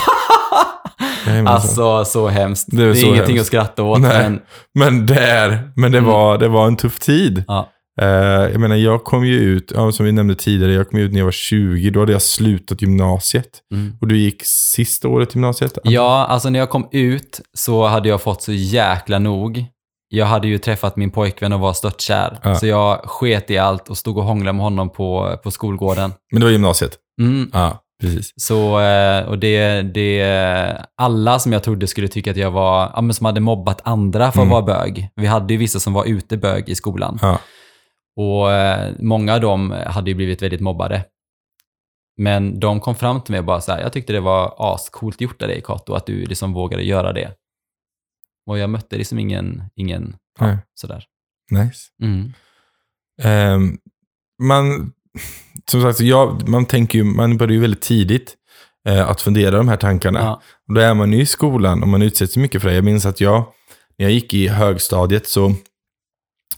Alltså, 1.46 2.06
så 2.06 2.28
hemskt. 2.28 2.68
Det 2.72 2.78
Det 2.78 2.84
är 2.84 2.90
är, 2.90 2.94
så 2.94 3.08
ingenting 3.08 3.36
hemskt. 3.36 3.42
att 3.42 3.48
skratta 3.48 3.84
åt, 3.84 4.00
Nej. 4.02 4.24
men 4.30 4.42
Men 4.74 5.06
där, 5.06 5.72
men 5.76 5.92
det, 5.92 5.98
Mm. 5.98 6.10
var, 6.12 6.38
det 6.38 6.48
var 6.48 6.68
en 6.68 6.76
tuff 6.76 7.00
tid. 7.00 7.44
ja. 7.48 7.70
Eh, 8.02 8.08
jag 8.52 8.60
menar, 8.60 8.76
jag 8.76 9.04
kom 9.04 9.26
ju 9.26 9.34
ut, 9.40 9.72
ja, 9.76 9.92
som 9.92 10.06
vi 10.06 10.12
nämnde 10.12 10.36
tidigare, 10.36 10.74
jag 10.74 10.90
kom 10.90 11.00
ut 11.00 11.12
när 11.12 11.20
jag 11.20 11.26
var 11.26 11.32
20. 11.32 11.90
Då 11.90 12.00
hade 12.00 12.12
jag 12.12 12.22
slutat 12.22 12.82
gymnasiet. 12.82 13.50
Mm. 13.74 13.98
Och 14.02 14.08
du 14.08 14.18
gick 14.18 14.42
sista 14.46 15.08
året 15.08 15.36
gymnasiet? 15.36 15.78
Ja, 15.84 16.26
alltså 16.30 16.50
när 16.50 16.60
jag 16.60 16.70
kom 16.70 16.88
ut 16.92 17.42
så 17.54 17.88
hade 17.88 18.10
jag 18.10 18.22
fått 18.22 18.42
så 18.42 18.52
jäkla 18.54 19.20
nog. 19.20 19.66
Jag 20.10 20.26
hade 20.26 20.48
ju 20.48 20.58
träffat 20.58 20.96
min 20.98 21.12
pojkvän 21.12 21.54
och 21.54 21.60
var 21.60 21.74
störtkär. 21.74 22.40
Ja. 22.44 22.56
Så 22.56 22.68
jag 22.68 23.00
sket 23.06 23.52
i 23.52 23.58
allt 23.58 23.90
och 23.90 23.98
stod 23.98 24.18
och 24.18 24.24
hånglade 24.24 24.54
med 24.54 24.64
honom 24.64 24.90
på, 24.90 25.38
på 25.44 25.52
skolgården. 25.52 26.14
Men 26.32 26.40
det 26.40 26.46
var 26.46 26.52
gymnasiet? 26.52 26.92
Mm. 27.22 27.50
Ja, 27.54 27.82
precis. 28.02 28.34
Så, 28.36 28.80
eh, 28.80 29.22
och 29.28 29.40
det, 29.40 29.82
det, 29.82 30.86
alla 30.98 31.40
som 31.40 31.54
jag 31.54 31.64
trodde 31.64 31.88
skulle 31.88 32.08
tycka 32.08 32.32
att 32.32 32.38
jag 32.38 32.52
var, 32.52 32.92
ja 32.96 33.02
men 33.02 33.14
som 33.14 33.26
hade 33.26 33.40
mobbat 33.40 33.82
andra 33.84 34.32
för 34.32 34.42
att 34.42 34.48
Mm. 34.48 34.50
vara 34.50 34.62
bög. 34.62 35.10
Vi 35.16 35.26
hade 35.28 35.54
ju 35.54 35.58
vissa 35.60 35.80
som 35.80 35.94
var 35.94 36.06
ute 36.06 36.38
bög 36.38 36.70
i 36.70 36.76
skolan. 36.76 37.20
Och 38.18 38.52
eh, 38.52 38.94
många 39.00 39.34
av 39.34 39.42
dem 39.42 39.72
hade 39.72 40.10
ju 40.10 40.16
blivit 40.16 40.42
väldigt 40.42 40.62
mobbade. 40.62 41.06
Men 42.18 42.60
de 42.60 42.80
kom 42.80 42.96
fram 42.96 43.22
till 43.22 43.32
mig 43.32 43.40
och 43.40 43.46
bara 43.46 43.62
så 43.62 43.72
här, 43.72 43.82
jag 43.82 43.94
tyckte 43.94 44.14
det 44.14 44.20
var 44.20 44.56
ascoolt 44.58 45.22
gjort 45.22 45.42
av 45.42 45.48
dig 45.48 45.62
Kato, 45.62 45.94
att 45.94 46.06
du 46.06 46.26
liksom 46.26 46.54
vågade 46.54 46.84
göra 46.84 47.14
det. 47.14 47.34
Och 48.46 48.58
jag 48.58 48.70
mötte 48.70 48.98
liksom 48.98 49.20
ingen, 49.20 49.64
ingen 49.76 50.16
Nej. 50.40 50.58
sådär. 50.74 51.06
Nice. 51.52 51.80
Mm. 52.04 52.34
Ehm, 53.22 53.78
man, 54.44 54.94
som 55.72 55.82
sagt, 55.82 56.00
jag, 56.00 56.50
man 56.50 56.66
tänker 56.66 57.00
ju, 57.00 57.04
man 57.04 57.38
börjar 57.38 57.54
ju 57.54 57.60
väldigt 57.62 57.82
tidigt 57.82 58.36
eh, 58.88 59.10
att 59.10 59.22
fundera 59.22 59.58
de 59.58 59.68
här 59.68 59.78
tankarna. 59.78 60.20
Ja. 60.20 60.42
Och 60.68 60.74
då 60.74 60.82
är 60.82 60.94
man 60.94 61.14
ju 61.14 61.22
i 61.22 61.26
skolan 61.26 61.82
och 61.82 61.88
man 61.88 62.02
utsätts 62.02 62.38
mycket 62.38 62.62
för 62.62 62.70
det. 62.70 62.76
Jag 62.76 62.84
minns 62.84 63.06
att 63.06 63.22
jag, 63.22 63.46
när 63.98 64.06
jag 64.06 64.12
gick 64.12 64.34
i 64.34 64.48
högstadiet 64.48 65.28
så, 65.28 65.54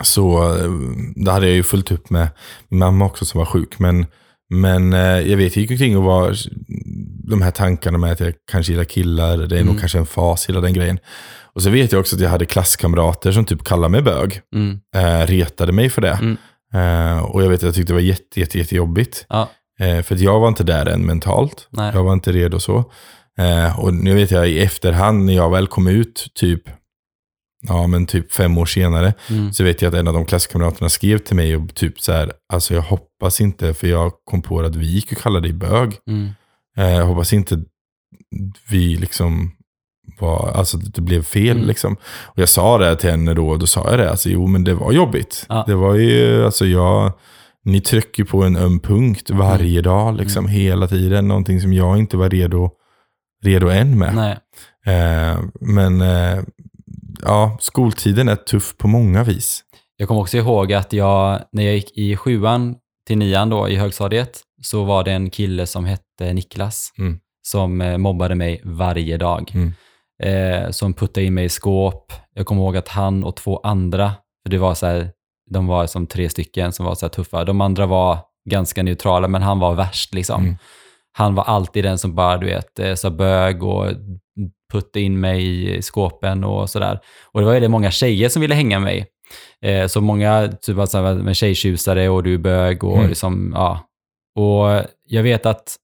så 0.04 0.56
eh, 0.58 0.72
då 1.16 1.32
hade 1.32 1.46
jag 1.48 1.56
ju 1.56 1.64
fullt 1.64 1.92
upp 1.92 2.10
med 2.10 2.28
min 2.70 2.80
mamma 2.80 3.06
också 3.06 3.26
som 3.26 3.38
var 3.40 3.46
sjuk. 3.46 3.80
Men, 3.80 4.06
men 4.50 4.94
eh, 4.94 5.00
jag 5.00 5.38
vet, 5.38 5.56
jag 5.56 5.62
gick 5.62 5.72
omkring 5.72 5.98
och 5.98 6.04
var 6.04 6.36
de 7.30 7.42
här 7.42 7.52
tankarna 7.52 7.98
med 7.98 8.12
att 8.12 8.20
jag 8.20 8.34
kanske 8.52 8.72
gillar 8.72 8.84
killar. 8.86 9.38
Det 9.38 9.56
är 9.56 9.62
Mm. 9.62 9.66
nog 9.68 9.80
kanske 9.80 9.98
en 9.98 10.06
fas, 10.06 10.50
hela 10.50 10.62
den 10.62 10.74
grejen. 10.74 11.00
Och 11.54 11.64
så 11.64 11.70
vet 11.70 11.92
jag 11.92 12.00
också 12.00 12.16
att 12.16 12.22
jag 12.22 12.30
hade 12.30 12.46
klasskamrater 12.46 13.32
som 13.32 13.46
typ 13.46 13.64
kallade 13.64 13.92
mig 13.92 14.02
bög. 14.02 14.42
Mm. 14.56 14.80
Eh, 14.96 15.28
retade 15.28 15.72
mig 15.72 15.90
för 15.90 16.02
det. 16.02 16.20
Mm. 16.22 16.38
Eh, 16.74 17.20
och 17.24 17.44
jag 17.44 17.50
vet 17.50 17.58
att 17.60 17.64
jag 17.64 17.76
tyckte 17.76 17.94
det 17.94 17.96
var 17.96 18.02
jätte, 18.02 18.40
jätte, 18.40 18.58
jättejobbigt. 18.58 19.26
Ja. 19.30 19.50
Eh, 19.80 20.02
för 20.02 20.16
att 20.16 20.22
jag 20.22 20.40
var 20.40 20.48
inte 20.48 20.64
där 20.64 20.86
än 20.86 21.06
mentalt. 21.06 21.68
Nej. 21.72 21.92
Jag 21.94 22.04
var 22.04 22.14
inte 22.14 22.32
redo 22.32 22.60
så. 22.60 22.92
Och 23.78 23.94
nu 23.94 24.16
vet 24.16 24.32
jag 24.32 24.50
i 24.50 24.60
efterhand 24.60 25.26
när 25.26 25.34
jag 25.34 25.50
väl 25.52 25.68
kom 25.68 25.88
ut, 25.88 26.28
typ, 26.36 26.62
ja 27.62 27.88
men 27.88 28.06
typ 28.06 28.32
fem 28.34 28.58
år 28.58 28.66
senare, 28.66 29.14
Mm. 29.30 29.54
så 29.54 29.64
vet 29.64 29.82
jag 29.82 29.90
att 29.94 30.00
en 30.00 30.08
av 30.08 30.14
de 30.14 30.26
klasskamraterna 30.26 30.90
skrev 30.90 31.18
till 31.18 31.36
mig 31.36 31.56
och 31.56 31.76
typ 31.76 32.00
så 32.00 32.12
här, 32.12 32.32
alltså 32.54 32.74
jag 32.74 32.82
hoppas 32.82 33.42
inte, 33.42 33.74
för 33.74 33.88
jag 33.88 34.12
kom 34.24 34.42
på 34.42 34.60
att 34.62 34.76
vi 34.76 34.86
gick 34.86 35.12
och 35.12 35.18
kallade 35.18 35.48
dig 35.48 35.54
bög. 35.54 35.98
Mm. 36.08 36.30
Eh, 36.78 36.90
jag 36.96 37.06
hoppas 37.06 37.34
inte 37.34 37.60
vi 38.70 38.96
liksom 38.98 39.52
var, 40.20 40.52
alltså 40.56 40.78
det 40.78 41.02
blev 41.02 41.24
fel 41.24 41.56
Mm. 41.58 41.68
liksom. 41.68 41.94
Och 42.26 42.40
jag 42.40 42.50
sa 42.50 42.78
det 42.78 42.96
till 42.96 43.10
henne 43.10 43.34
då, 43.34 43.50
och 43.50 43.60
då 43.60 43.68
sa 43.68 43.90
jag 43.90 44.00
det, 44.00 44.10
alltså 44.12 44.30
jo 44.30 44.48
men 44.48 44.64
det 44.64 44.74
var 44.74 44.92
jobbigt. 44.92 45.46
Ja. 45.50 45.64
Det 45.68 45.76
var 45.76 45.96
ju, 45.96 46.46
alltså 46.46 46.66
jag, 46.66 47.12
ni 47.66 47.82
trycker 47.82 48.24
på 48.24 48.44
en 48.44 48.56
öm 48.58 48.80
punkt 48.80 49.30
varje 49.30 49.82
dag, 49.82 50.16
liksom 50.18 50.48
hela 50.48 50.88
tiden. 50.88 51.28
Någonting 51.28 51.62
som 51.62 51.74
jag 51.74 51.98
inte 51.98 52.18
var 52.18 52.30
redo, 52.30 52.72
redo 53.44 53.68
än 53.70 53.98
med. 54.00 54.16
Eh, 54.86 55.40
men 55.62 56.02
eh, 56.02 56.44
ja, 57.24 57.58
skoltiden 57.60 58.30
är 58.30 58.36
tuff 58.36 58.78
på 58.78 58.88
många 58.88 59.24
vis. 59.24 59.64
Jag 59.98 60.08
kommer 60.08 60.22
också 60.22 60.38
ihåg 60.38 60.74
att 60.74 60.94
jag, 60.94 61.42
när 61.52 61.64
jag 61.64 61.74
gick 61.76 61.98
i 61.98 62.16
sjuan 62.16 62.76
till 63.08 63.18
nian 63.18 63.50
då 63.50 63.70
i 63.70 63.76
högstadiet, 63.76 64.42
så 64.62 64.84
var 64.84 65.04
det 65.04 65.12
en 65.12 65.30
kille 65.30 65.66
som 65.66 65.86
hette 65.86 66.34
Niklas 66.34 66.94
Mm. 66.98 67.20
som 67.48 67.82
eh, 67.82 67.98
mobbade 67.98 68.36
mig 68.36 68.62
varje 68.64 69.18
dag. 69.18 69.52
Mm. 69.54 69.74
Eh, 70.24 70.72
som 70.72 70.94
puttade 70.94 71.26
in 71.26 71.34
mig 71.34 71.46
i 71.46 71.50
skåp. 71.50 72.14
Jag 72.34 72.46
kommer 72.46 72.62
ihåg 72.62 72.78
att 72.78 72.88
han 72.88 73.24
och 73.24 73.36
två 73.36 73.60
andra, 73.64 74.12
för 74.44 74.50
det 74.50 74.58
var 74.58 74.74
så 74.76 74.86
här, 74.86 75.12
de 75.52 75.68
var 75.68 75.88
som 75.88 76.08
tre 76.08 76.30
stycken 76.30 76.72
som 76.72 76.86
var 76.86 76.96
så 76.96 77.06
här 77.06 77.10
tuffa. 77.10 77.46
De 77.46 77.62
andra 77.62 77.86
var 77.86 78.18
ganska 78.50 78.84
neutrala, 78.84 79.28
men 79.28 79.42
han 79.42 79.60
var 79.60 79.76
värst 79.76 80.14
liksom. 80.14 80.42
Mm. 80.44 80.56
Han 81.12 81.36
var 81.36 81.44
alltid 81.44 81.84
den 81.84 81.98
som 81.98 82.16
bara, 82.16 82.38
du 82.38 82.46
vet, 82.46 82.80
eh, 82.80 82.96
sa 82.96 83.10
bög 83.10 83.64
och 83.64 83.86
puttade 84.72 85.02
in 85.02 85.20
mig 85.20 85.70
i 85.78 85.82
skåpen 85.82 86.44
och 86.44 86.70
sådär. 86.70 87.00
Och 87.32 87.40
det 87.40 87.46
var 87.46 87.60
det 87.60 87.70
många 87.70 87.92
tjejer 87.92 88.30
som 88.30 88.42
ville 88.42 88.56
hänga 88.56 88.80
med 88.80 88.86
mig. 88.86 89.06
Eh, 89.62 89.88
så 89.88 90.02
många 90.02 90.48
typ 90.62 90.76
var 90.76 90.86
så 90.86 91.04
här 91.04 91.14
med 91.16 91.36
tjejtjusare 91.36 92.10
och 92.10 92.24
du 92.24 92.34
är 92.34 92.38
bög 92.38 92.84
och 92.84 92.98
Mm. 92.98 93.10
liksom, 93.10 93.52
ja. 93.56 93.80
Och 94.36 94.84
jag 95.08 95.24
vet 95.24 95.46
att 95.46 95.76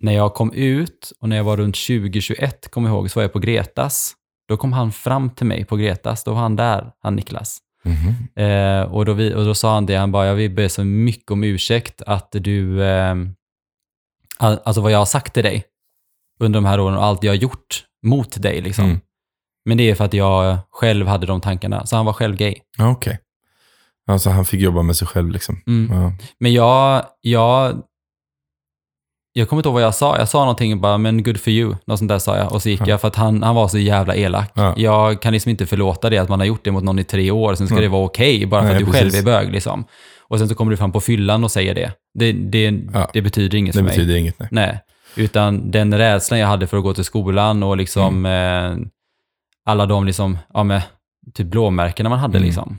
när 0.00 0.12
jag 0.12 0.34
kom 0.34 0.52
ut 0.52 1.12
och 1.20 1.28
när 1.28 1.36
jag 1.36 1.44
var 1.44 1.56
runt 1.56 1.76
2021, 1.76 2.70
kommer 2.70 2.88
jag 2.88 2.96
ihåg, 2.96 3.10
så 3.10 3.18
var 3.18 3.22
jag 3.22 3.32
på 3.32 3.38
Gretas. 3.38 4.12
Då 4.48 4.56
kom 4.56 4.72
han 4.72 4.92
fram 4.92 5.30
till 5.30 5.46
mig 5.46 5.64
på 5.64 5.76
Gretas, 5.76 6.24
då 6.24 6.32
var 6.32 6.40
han 6.40 6.56
där, 6.56 6.92
han 7.02 7.16
Niklas. 7.16 7.58
Mhm. 7.84 8.44
Eh, 8.46 8.82
och, 8.82 9.04
då 9.04 9.12
vi, 9.12 9.34
och 9.34 9.44
då 9.44 9.54
sa 9.54 9.74
han 9.74 9.86
det, 9.86 9.94
han 9.96 10.12
bara, 10.12 10.26
jag 10.26 10.34
vill 10.34 10.50
be 10.50 10.68
så 10.68 10.84
mycket 10.84 11.30
om 11.30 11.44
ursäkt 11.44 12.02
att 12.06 12.28
du, 12.32 12.84
eh, 12.84 13.14
all, 14.38 14.58
alltså 14.64 14.80
vad 14.80 14.92
jag 14.92 14.98
har 14.98 15.04
sagt 15.06 15.34
till 15.34 15.42
dig 15.44 15.64
under 16.42 16.56
de 16.60 16.64
här 16.64 16.80
åren 16.80 16.96
och 16.96 17.04
allt 17.04 17.24
jag 17.24 17.30
har 17.32 17.36
gjort 17.36 17.84
mot 18.06 18.42
dig 18.42 18.60
liksom. 18.60 18.84
Mm. 18.84 19.00
Men 19.64 19.78
det 19.78 19.90
är 19.90 19.94
för 19.94 20.04
att 20.04 20.14
jag 20.14 20.58
själv 20.70 21.06
hade 21.06 21.26
de 21.26 21.40
tankarna, 21.40 21.86
så 21.86 21.96
han 21.96 22.06
var 22.06 22.12
själv 22.12 22.36
gay. 22.36 22.54
Okej. 22.80 23.18
Alltså 24.10 24.30
han 24.30 24.44
fick 24.44 24.60
jobba 24.60 24.82
med 24.82 24.96
sig 24.96 25.08
själv 25.08 25.30
liksom. 25.30 25.62
Mm. 25.66 26.00
Ja. 26.02 26.12
Men 26.40 26.52
jag, 26.52 27.04
jag, 27.20 27.82
jag 29.32 29.48
kommer 29.48 29.60
inte 29.60 29.68
ihåg 29.68 29.74
vad 29.74 29.82
jag 29.82 29.94
sa. 29.94 30.18
Jag 30.18 30.28
sa 30.28 30.38
någonting 30.40 30.80
bara, 30.80 30.98
men 30.98 31.22
good 31.22 31.40
for 31.40 31.48
you. 31.52 31.74
Något 31.86 31.98
sånt 31.98 32.08
där 32.08 32.18
sa 32.18 32.36
jag. 32.36 32.52
Och 32.52 32.62
så 32.62 32.68
gick 32.68 32.80
Ja. 32.80 32.86
jag 32.88 33.00
för 33.00 33.08
att 33.08 33.16
han, 33.16 33.42
han 33.42 33.54
var 33.54 33.68
så 33.68 33.78
jävla 33.78 34.14
elak. 34.16 34.50
Ja. 34.54 34.74
Jag 34.76 35.22
kan 35.22 35.32
liksom 35.32 35.50
inte 35.50 35.66
förlåta 35.66 36.10
det 36.10 36.18
att 36.18 36.28
man 36.28 36.38
har 36.40 36.46
gjort 36.46 36.64
det 36.64 36.70
mot 36.70 36.84
någon 36.84 36.98
i 36.98 37.04
tre 37.04 37.30
år. 37.30 37.54
Sen 37.54 37.66
ska 37.66 37.74
Nej. 37.74 37.82
det 37.82 37.88
vara 37.88 38.04
okej 38.04 38.46
bara 38.46 38.60
för 38.60 38.68
Nej, 38.68 38.76
att 38.76 38.86
du 38.86 38.92
precis. 38.92 39.14
själv 39.14 39.28
är 39.28 39.32
bög 39.32 39.52
liksom. 39.52 39.84
Och 40.20 40.38
sen 40.38 40.48
så 40.48 40.54
kommer 40.54 40.70
du 40.70 40.76
fram 40.76 40.92
på 40.92 41.00
fyllan 41.00 41.44
och 41.44 41.50
säger 41.50 41.74
det. 41.74 41.92
Det, 42.18 42.32
det, 42.32 42.70
det 43.12 43.22
betyder 43.22 43.58
inget 43.58 43.72
Det 43.72 43.78
för 43.78 43.84
mig. 43.84 43.90
betyder 43.96 44.16
inget. 44.16 44.38
Nej. 44.38 44.48
Nej. 44.52 44.80
Utan 45.16 45.70
den 45.70 45.98
rädslan 45.98 46.40
jag 46.40 46.48
hade 46.48 46.66
för 46.66 46.76
att 46.76 46.82
gå 46.82 46.94
till 46.94 47.04
skolan 47.04 47.62
och 47.62 47.76
liksom 47.76 48.26
Mm. 48.26 48.80
eh, 48.82 48.86
alla 49.66 49.86
de 49.86 50.06
liksom, 50.06 50.38
ja 50.54 50.62
med 50.64 50.82
typ 51.34 51.46
blåmärkena 51.46 52.08
man 52.08 52.18
hade 52.18 52.38
Mm. 52.38 52.46
liksom. 52.46 52.78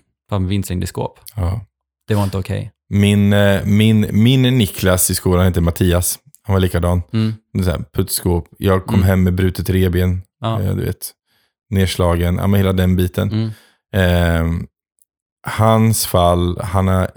Skåp. 0.88 1.20
Ja. 1.36 1.62
Det 2.08 2.16
var 2.16 2.24
inte 2.24 2.38
okej. 2.38 2.72
Min, 2.90 3.34
eh, 3.34 3.66
min, 3.66 4.08
min 4.12 4.42
Niklas 4.42 5.10
i 5.10 5.16
skolan 5.16 5.46
heter 5.46 5.62
Mattias. 5.62 6.20
Han 6.44 6.54
var 6.54 6.60
likadan. 6.60 7.02
Mm. 7.14 7.34
Här, 7.66 7.84
puttskåp. 7.94 8.48
Jag 8.58 8.86
kom 8.86 8.96
Mm. 8.96 9.08
hem 9.08 9.24
med 9.24 9.34
brutet 9.34 9.70
reben. 9.70 10.22
Ja. 10.42 10.62
Eh, 10.62 10.76
du 10.76 10.86
vet, 10.86 11.12
nedslagen. 11.70 12.36
Ja, 12.36 12.48
men 12.48 12.58
hela 12.60 12.74
den 12.74 12.96
biten. 12.96 13.32
Mm. 13.32 13.50
Eh, 13.96 14.64
hans 15.48 16.06
fall, 16.06 16.62
han 16.62 16.88
har 16.88 17.10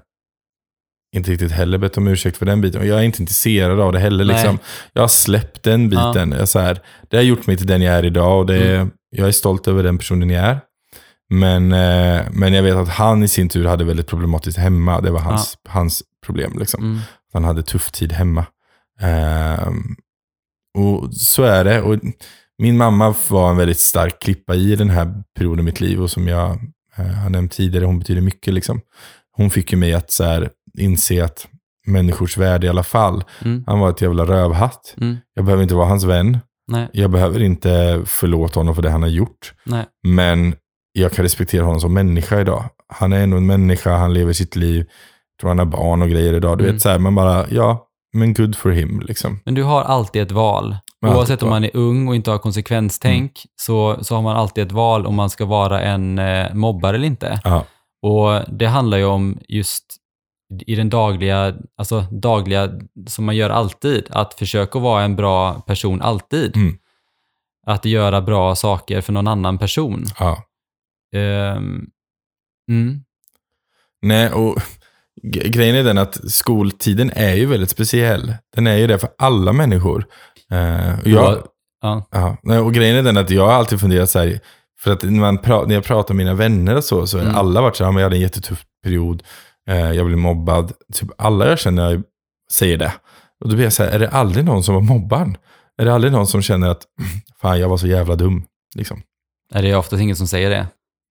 inte 1.16 1.30
riktigt 1.30 1.52
heller 1.52 1.78
bett 1.78 1.96
om 1.96 2.08
ursäkt 2.08 2.36
för 2.36 2.46
den 2.46 2.60
biten. 2.60 2.80
Och 2.80 2.86
jag 2.86 2.98
är 2.98 3.02
inte 3.02 3.22
intresserad 3.22 3.80
av 3.80 3.92
det 3.92 3.98
heller. 3.98 4.24
Liksom. 4.24 4.58
Jag 4.92 5.02
har 5.02 5.08
släppt 5.08 5.62
den 5.62 5.88
biten. 5.88 6.32
Jag 6.32 6.40
är 6.40 6.46
Så 6.46 6.58
här, 6.58 6.80
det 7.10 7.16
har 7.16 7.24
gjort 7.24 7.46
mig 7.46 7.56
till 7.56 7.66
den 7.66 7.82
jag 7.82 7.94
är 7.94 8.04
idag 8.04 8.38
och 8.38 8.46
det, 8.46 8.74
Mm. 8.76 8.90
jag 9.10 9.28
är 9.28 9.32
stolt 9.32 9.68
över 9.68 9.82
den 9.82 9.98
personen 9.98 10.30
jag 10.30 10.44
är. 10.44 10.60
Men, 11.30 11.72
eh, 11.72 12.22
men 12.32 12.52
jag 12.54 12.62
vet 12.62 12.74
att 12.76 12.88
han 12.88 13.22
i 13.22 13.28
sin 13.28 13.48
tur 13.48 13.64
hade 13.66 13.84
väldigt 13.84 14.06
problematiskt 14.06 14.58
hemma. 14.58 15.00
Det 15.00 15.10
var 15.10 15.20
hans, 15.20 15.58
hans 15.68 16.02
problem. 16.26 16.58
Liksom. 16.58 16.84
Mm. 16.84 16.98
Han 17.32 17.44
hade 17.44 17.62
tuff 17.62 17.90
tid 17.92 18.12
hemma. 18.12 18.46
Ehm, 19.00 19.96
och 20.78 21.14
så 21.14 21.42
är 21.42 21.64
det. 21.64 21.82
Och 21.82 21.98
min 22.58 22.76
mamma 22.76 23.14
var 23.28 23.50
en 23.50 23.56
väldigt 23.56 23.80
stark 23.80 24.22
klippa 24.22 24.54
i 24.54 24.76
den 24.76 24.90
här 24.90 25.22
perioden 25.38 25.60
i 25.60 25.62
mitt 25.62 25.80
liv. 25.80 26.02
Och 26.02 26.10
som 26.10 26.28
jag 26.28 26.58
eh, 26.96 27.06
har 27.06 27.30
nämnt 27.30 27.52
tidigare, 27.52 27.84
hon 27.84 27.98
betyder 27.98 28.20
mycket. 28.20 28.54
Liksom. 28.54 28.80
Hon 29.36 29.50
fick 29.50 29.72
ju 29.72 29.78
mig 29.78 29.94
att 29.94 30.10
så 30.10 30.24
här, 30.24 30.50
inse 30.78 31.24
att 31.24 31.46
människors 31.86 32.36
värde 32.36 32.66
i 32.66 32.70
alla 32.70 32.82
fall. 32.82 33.24
Mm. 33.44 33.64
Han 33.66 33.78
var 33.80 33.90
ett 33.90 34.00
jävla 34.00 34.24
rövhatt. 34.24 34.94
Mm. 35.00 35.16
Jag 35.34 35.44
behöver 35.44 35.62
inte 35.62 35.74
vara 35.74 35.86
hans 35.86 36.04
vän. 36.04 36.38
Nej, 36.72 36.88
Jag 36.92 37.10
behöver 37.10 37.42
inte 37.42 38.02
förlåta 38.06 38.60
honom 38.60 38.74
för 38.74 38.82
det 38.82 38.90
han 38.90 39.02
har 39.02 39.08
gjort. 39.08 39.52
nej. 39.64 39.84
Men 40.06 40.54
jag 40.92 41.12
kan 41.12 41.22
respektera 41.22 41.64
honom 41.64 41.80
som 41.80 41.94
människa 41.94 42.40
idag. 42.40 42.64
Han 42.88 43.12
är 43.12 43.22
ändå 43.22 43.36
en 43.36 43.46
människa, 43.46 43.96
han 43.96 44.14
lever 44.14 44.32
sitt 44.32 44.56
liv. 44.56 44.78
Jag 44.78 45.40
tror 45.40 45.48
han 45.50 45.58
har 45.58 45.64
barn 45.66 46.02
och 46.02 46.08
grejer 46.10 46.32
idag. 46.34 46.58
Du 46.58 46.64
Mm. 46.64 46.74
vet 46.74 46.82
så 46.82 46.88
här, 46.88 46.98
man 46.98 47.14
bara, 47.14 47.46
ja, 47.50 47.86
men 48.12 48.34
good 48.34 48.56
for 48.56 48.70
him 48.70 49.00
liksom. 49.00 49.40
Men 49.44 49.54
du 49.54 49.62
har 49.62 49.82
alltid 49.82 50.22
ett 50.22 50.30
val. 50.32 50.76
Oavsett 51.06 51.42
om 51.42 51.48
man 51.50 51.64
är 51.64 51.70
ung 51.76 52.08
och 52.08 52.16
inte 52.16 52.30
har 52.30 52.38
konsekvenstänk, 52.38 53.32
så, 53.60 53.96
så 54.04 54.14
har 54.14 54.22
man 54.22 54.36
alltid 54.36 54.66
ett 54.66 54.72
val 54.72 55.06
om 55.06 55.14
man 55.14 55.30
ska 55.30 55.44
vara 55.44 55.80
en 55.80 56.18
eh, 56.18 56.54
mobbare 56.54 56.96
eller 56.96 57.06
inte. 57.06 57.40
Ja, 57.44 57.64
Och 58.02 58.40
det 58.58 58.66
handlar 58.66 58.98
ju 58.98 59.04
om 59.04 59.38
just 59.48 59.84
i 60.66 60.74
den 60.74 60.90
dagliga, 60.90 61.54
alltså 61.76 62.00
dagliga, 62.00 62.70
som 63.06 63.24
man 63.24 63.36
gör 63.36 63.50
alltid, 63.50 64.06
att 64.10 64.34
försöka 64.34 64.78
vara 64.78 65.02
en 65.04 65.16
bra 65.16 65.60
person 65.60 66.02
alltid. 66.02 66.56
Mm. 66.56 66.78
Att 67.66 67.84
göra 67.84 68.20
bra 68.22 68.54
saker 68.54 69.00
för 69.00 69.12
någon 69.12 69.26
annan 69.28 69.58
person. 69.58 70.04
ja. 70.18 70.42
Ehm, 71.16 71.86
mm, 72.70 73.00
Nej, 74.02 74.30
och 74.32 74.56
grejen 75.22 75.76
är 75.76 75.84
den 75.84 75.98
att 75.98 76.30
skoltiden 76.30 77.10
är 77.14 77.34
ju 77.34 77.46
väldigt 77.46 77.70
speciell. 77.70 78.34
Den 78.56 78.66
är 78.66 78.76
ju 78.76 78.86
det 78.86 78.98
för 78.98 79.10
alla 79.18 79.52
människor. 79.52 80.04
Eh, 80.50 81.00
och 81.00 81.06
jag, 81.08 81.42
ja, 81.82 82.06
ja, 82.42 82.60
och 82.60 82.74
grejen 82.74 82.96
är 82.96 83.02
den 83.02 83.16
att 83.16 83.30
jag 83.30 83.46
har 83.46 83.52
alltid 83.52 83.80
funderat 83.80 84.10
så 84.10 84.18
här, 84.18 84.40
för 84.78 84.92
att 84.92 85.02
när, 85.02 85.10
man 85.20 85.38
pra, 85.38 85.64
när 85.64 85.74
jag 85.74 85.84
pratar 85.84 86.14
med 86.14 86.26
mina 86.26 86.34
vänner 86.36 86.76
och 86.76 86.84
så, 86.84 87.06
så 87.06 87.18
har 87.18 87.24
Mm. 87.24 87.36
alla 87.36 87.60
varit 87.60 87.76
så 87.76 87.84
här, 87.84 87.92
"Men 87.92 88.00
jag 88.00 88.06
hade 88.06 88.16
en 88.16 88.20
jättetuff 88.22 88.64
period, 88.84 89.22
jag 89.74 90.06
blev 90.06 90.18
mobbad. 90.18 90.72
Typ 90.94 91.08
alla 91.18 91.48
jag 91.48 91.58
känner 91.58 92.02
säger 92.52 92.76
det. 92.76 92.92
Och 93.40 93.48
då 93.48 93.54
blir 93.54 93.64
jag 93.64 93.72
så 93.72 93.82
här, 93.82 93.90
är 93.90 93.98
det 93.98 94.08
aldrig 94.10 94.44
någon 94.44 94.62
som 94.62 94.74
var 94.74 94.82
mobbaren? 94.82 95.36
Är 95.78 95.84
det 95.84 95.94
aldrig 95.94 96.12
någon 96.12 96.26
som 96.26 96.42
känner 96.42 96.68
att, 96.68 96.82
fan 97.40 97.60
jag 97.60 97.68
var 97.68 97.76
så 97.76 97.86
jävla 97.86 98.14
dum? 98.16 98.44
Liksom. 98.76 99.02
är 99.54 99.62
det 99.62 99.70
är 99.70 99.76
oftast 99.76 100.02
ingen 100.02 100.16
som 100.16 100.26
säger 100.26 100.50
det. 100.50 100.66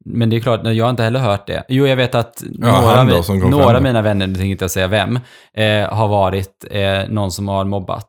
Men 0.05 0.29
det 0.29 0.35
är 0.35 0.39
klart, 0.39 0.62
jag 0.63 0.85
har 0.85 0.89
inte 0.89 1.03
heller 1.03 1.19
hört 1.19 1.47
det. 1.47 1.63
Jo, 1.69 1.88
jag 1.88 1.95
vet 1.95 2.15
att 2.15 2.43
några, 2.50 3.05
kom 3.24 3.39
några 3.50 3.65
fram 3.65 3.75
av 3.75 3.83
mina 3.83 4.01
vänner, 4.01 4.27
nu 4.27 4.33
tänker 4.35 4.50
inte 4.51 4.63
jag 4.63 4.71
säga 4.71 4.88
vem, 4.88 5.19
eh, 5.53 5.89
har 5.93 6.07
varit 6.07 6.65
eh, 6.71 7.09
någon 7.09 7.31
som 7.31 7.47
har 7.47 7.65
mobbat. 7.65 8.07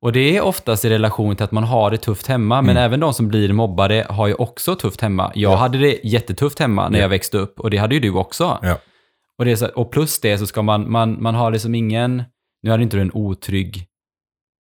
Och 0.00 0.12
det 0.12 0.36
är 0.36 0.40
oftast 0.42 0.84
i 0.84 0.88
relation 0.90 1.36
till 1.36 1.44
att 1.44 1.52
man 1.52 1.64
har 1.64 1.90
det 1.90 1.96
tufft 1.96 2.26
hemma, 2.26 2.62
men 2.62 2.70
Mm. 2.76 2.82
även 2.84 3.00
de 3.00 3.14
som 3.14 3.28
blir 3.28 3.52
mobbade 3.52 4.06
har 4.10 4.26
ju 4.26 4.34
också 4.34 4.74
tufft 4.76 5.00
hemma. 5.00 5.32
Jag 5.34 5.52
Ja. 5.52 5.56
hade 5.56 5.78
det 5.78 5.98
jättetufft 6.04 6.58
hemma 6.58 6.88
när 6.88 6.98
Ja. 6.98 7.02
jag 7.02 7.08
växte 7.08 7.38
upp 7.38 7.60
och 7.60 7.70
det 7.70 7.76
hade 7.76 7.94
ju 7.94 8.00
du 8.00 8.10
också. 8.10 8.58
Och, 9.38 9.44
det 9.44 9.56
så, 9.56 9.66
och 9.68 9.90
plus 9.90 10.20
det 10.20 10.38
så 10.38 10.46
ska 10.46 10.62
man, 10.62 10.90
man, 10.92 11.22
man 11.22 11.34
har 11.34 11.50
liksom 11.50 11.74
ingen, 11.74 12.22
nu 12.62 12.70
hade 12.70 12.82
inte 12.82 12.96
du 12.96 13.00
en 13.00 13.12
otrygg 13.14 13.86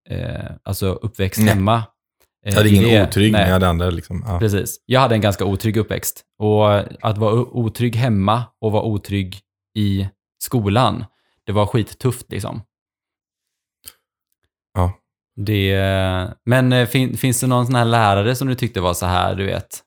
eh, 0.10 0.52
alltså 0.64 0.88
uppväxt 0.94 1.40
Nej. 1.42 1.50
hemma. 1.54 1.76
Eh, 1.76 1.84
Jag 2.44 2.54
hade 2.54 2.70
i 2.70 2.76
ingen 2.76 2.90
det. 2.90 3.08
otrygg, 3.08 3.32
Nej. 3.32 3.42
men 3.42 3.48
jag 3.48 3.54
hade 3.54 3.68
andra 3.68 3.90
liksom. 3.90 4.24
Ja. 4.28 4.40
Precis. 4.40 4.76
Jag 4.86 5.00
hade 5.00 5.16
en 5.16 5.22
ganska 5.22 5.46
otrygg 5.46 5.78
uppväxt. 5.78 6.24
Och 6.40 6.74
att 7.08 7.18
vara 7.18 7.34
otrygg 7.34 7.96
hemma 7.96 8.44
och 8.62 8.72
vara 8.72 8.84
otrygg 8.84 9.40
i 9.78 10.08
skolan, 10.44 11.06
det 11.46 11.52
var 11.52 11.66
skittufft 11.66 12.32
liksom. 12.32 12.62
Ja. 14.74 14.94
Det, 15.36 15.76
men 16.46 16.74
eh, 16.74 16.86
fin, 16.88 17.18
finns 17.18 17.40
det 17.42 17.48
någon 17.48 17.66
sån 17.66 17.76
här 17.76 17.86
lärare 17.86 18.36
som 18.36 18.48
du 18.48 18.56
tyckte 18.56 18.82
var 18.82 18.94
så 18.94 19.06
här, 19.06 19.36
du 19.36 19.46
vet? 19.46 19.84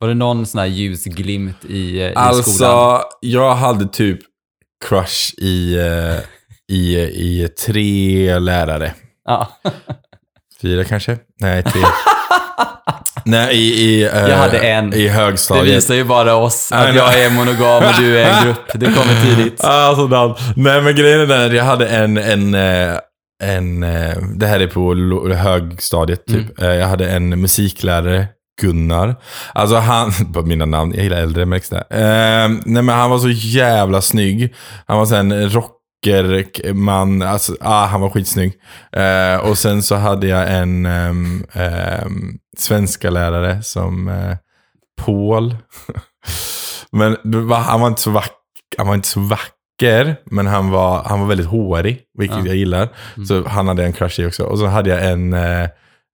Var 0.00 0.08
det 0.08 0.14
någon 0.14 0.46
sån 0.46 0.58
här 0.58 0.66
ljusglimt 0.66 1.64
i, 1.64 2.00
eh, 2.00 2.06
i 2.08 2.14
Alltså, 2.14 2.50
skolan? 2.52 3.00
jag 3.20 3.54
hade 3.54 3.88
typ 3.88 4.18
crush 4.88 5.34
i, 5.38 5.76
eh, 5.78 6.18
i, 6.76 6.96
i 6.98 7.48
tre 7.66 8.38
lärare. 8.38 8.94
Ja. 9.24 9.48
Fyra 10.62 10.84
kanske? 10.84 11.18
Nej, 11.40 11.62
tre. 11.62 11.82
Nej, 13.24 13.56
i, 13.56 13.68
i, 13.68 14.02
eh, 14.04 14.28
Jag 14.28 14.36
hade 14.36 14.58
en. 14.58 14.94
i 14.94 15.02
Det 15.02 15.08
högstadiet. 15.08 15.76
visar 15.76 15.94
ju 15.94 16.04
bara 16.04 16.34
oss 16.34 16.72
att 16.72 16.94
jag 16.94 17.20
är 17.20 17.30
monogam 17.30 17.84
och 17.84 17.94
du 18.00 18.18
är 18.18 18.30
en 18.38 18.44
grupp. 18.44 18.70
Det 18.74 18.86
kommer 18.86 19.22
tidigt. 19.36 19.60
Sådan. 19.60 20.34
Nej, 20.56 20.82
men 20.82 20.96
grejen 20.96 21.20
är 21.20 21.26
den 21.26 21.46
att 21.46 21.52
jag 21.56 21.64
hade 21.64 21.88
en, 21.88 22.16
en, 22.18 22.54
eh, 22.54 22.98
en 23.42 23.82
eh, 23.82 24.16
det 24.34 24.46
här 24.46 24.60
är 24.60 24.66
på 24.66 24.94
högstadiet 25.34 26.26
typ. 26.26 26.58
Mm. 26.60 26.70
Eh, 26.72 26.76
Jag 26.78 26.86
hade 26.88 27.10
en 27.10 27.40
musiklärare, 27.40 28.26
Gunnar. 28.60 29.16
Alltså 29.54 29.76
han, 29.76 30.12
på 30.32 30.42
mina 30.42 30.66
namn, 30.66 30.92
jag 30.94 31.02
gillar 31.04 31.16
äldre 31.16 31.46
märks 31.46 31.68
det. 31.68 31.84
Eh, 31.90 32.48
nej 32.64 32.82
men 32.82 32.88
han 32.88 33.10
var 33.10 33.18
så 33.18 33.30
jävla 33.30 34.02
snygg. 34.02 34.54
Han 34.86 34.98
var 34.98 35.06
så 35.06 35.14
här 35.14 35.20
en 35.20 35.50
rockerman, 35.50 37.22
alltså 37.22 37.56
ah, 37.60 37.86
han 37.86 38.00
var 38.00 38.10
skitsnygg. 38.10 38.52
Eh, 38.92 39.36
och 39.50 39.58
sen 39.58 39.82
så 39.82 39.94
hade 39.94 40.26
jag 40.26 40.54
en 40.54 40.86
um, 40.86 41.46
svenska 42.58 43.10
lärare 43.10 43.62
som, 43.62 44.08
eh, 44.08 44.36
Paul. 45.04 45.56
men 46.92 47.16
var, 47.24 47.56
han, 47.58 47.80
var 47.80 47.88
inte 47.88 48.00
så 48.02 48.10
vack, 48.10 48.32
han 48.78 48.86
var 48.86 48.94
inte 48.94 49.08
så 49.08 49.20
vacker, 49.20 50.16
men 50.24 50.46
han 50.46 50.70
var, 50.70 51.02
han 51.04 51.20
var 51.20 51.26
väldigt 51.26 51.46
hårig, 51.46 52.00
vilket 52.18 52.38
Ja. 52.38 52.46
jag 52.46 52.56
gillar. 52.56 52.88
Mm. 53.16 53.26
Så 53.26 53.48
han 53.48 53.68
hade 53.68 53.84
en 53.84 53.92
crush 53.92 54.20
i 54.20 54.26
också. 54.26 54.44
Och 54.44 54.58
så 54.58 54.66
hade 54.66 54.90
jag 54.90 55.10
en, 55.10 55.32
eh, 55.32 55.68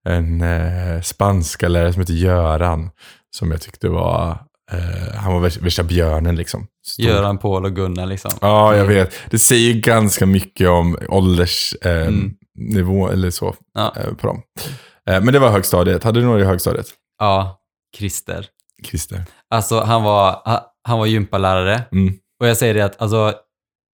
en 0.05 0.41
eh, 0.43 1.01
spanska 1.03 1.69
lärare 1.69 1.93
som 1.93 2.01
hette 2.01 2.13
Göran, 2.13 2.91
som 3.37 3.51
jag 3.51 3.61
tyckte 3.61 3.89
var, 3.89 4.31
eh, 4.73 5.15
han 5.17 5.33
var 5.33 5.41
värsta- 5.41 5.83
björnen 5.83 6.37
liksom. 6.37 6.67
Stor- 6.87 7.07
Göran, 7.07 7.39
Paul 7.39 7.65
och 7.65 7.77
Gunnar 7.77 8.07
liksom. 8.07 8.31
Ja, 8.41 8.77
jag 8.77 8.85
vet. 8.85 9.15
Det 9.31 9.39
säger 9.39 9.75
ganska 9.75 10.27
mycket 10.27 10.69
om 10.69 10.99
åldersnivå 11.09 11.89
eh, 11.89 13.05
Mm. 13.05 13.11
eller 13.13 13.31
så 13.31 13.55
Ja. 13.75 13.93
eh, 13.97 14.15
på 14.15 14.27
dem. 14.27 14.43
Eh, 15.11 15.21
men 15.21 15.33
det 15.33 15.39
var 15.39 15.51
högstadiet. 15.51 16.05
Hade 16.05 16.21
du 16.21 16.27
några 16.27 16.41
i 16.41 16.45
högstadiet? 16.45 16.87
Ja, 17.19 17.61
Christer. 17.97 18.47
Christer. 18.85 19.23
Alltså 19.51 19.81
han 19.81 20.03
var, 20.03 20.31
ha- 20.33 20.73
han 20.89 20.99
var 20.99 21.07
gympalärare. 21.07 21.83
Mm. 21.93 22.15
Och 22.41 22.49
jag 22.49 22.57
säger 22.57 22.75
det 22.75 22.81
att 22.85 23.03
alltså, 23.03 23.35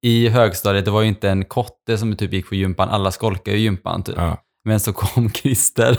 i 0.02 0.28
högstadiet, 0.28 0.84
det 0.84 0.90
var 0.90 1.02
ju 1.02 1.08
inte 1.08 1.30
en 1.30 1.44
kotte 1.44 1.98
som 1.98 2.16
typ 2.16 2.32
gick 2.32 2.48
på 2.48 2.54
gympan. 2.54 2.88
Alla 2.88 3.10
skolkade 3.10 3.56
ju 3.56 3.62
gympan 3.62 4.02
typ. 4.02 4.14
Ja. 4.18 4.36
Men 4.64 4.80
så 4.80 4.92
kom 4.92 5.30
Christer. 5.34 5.98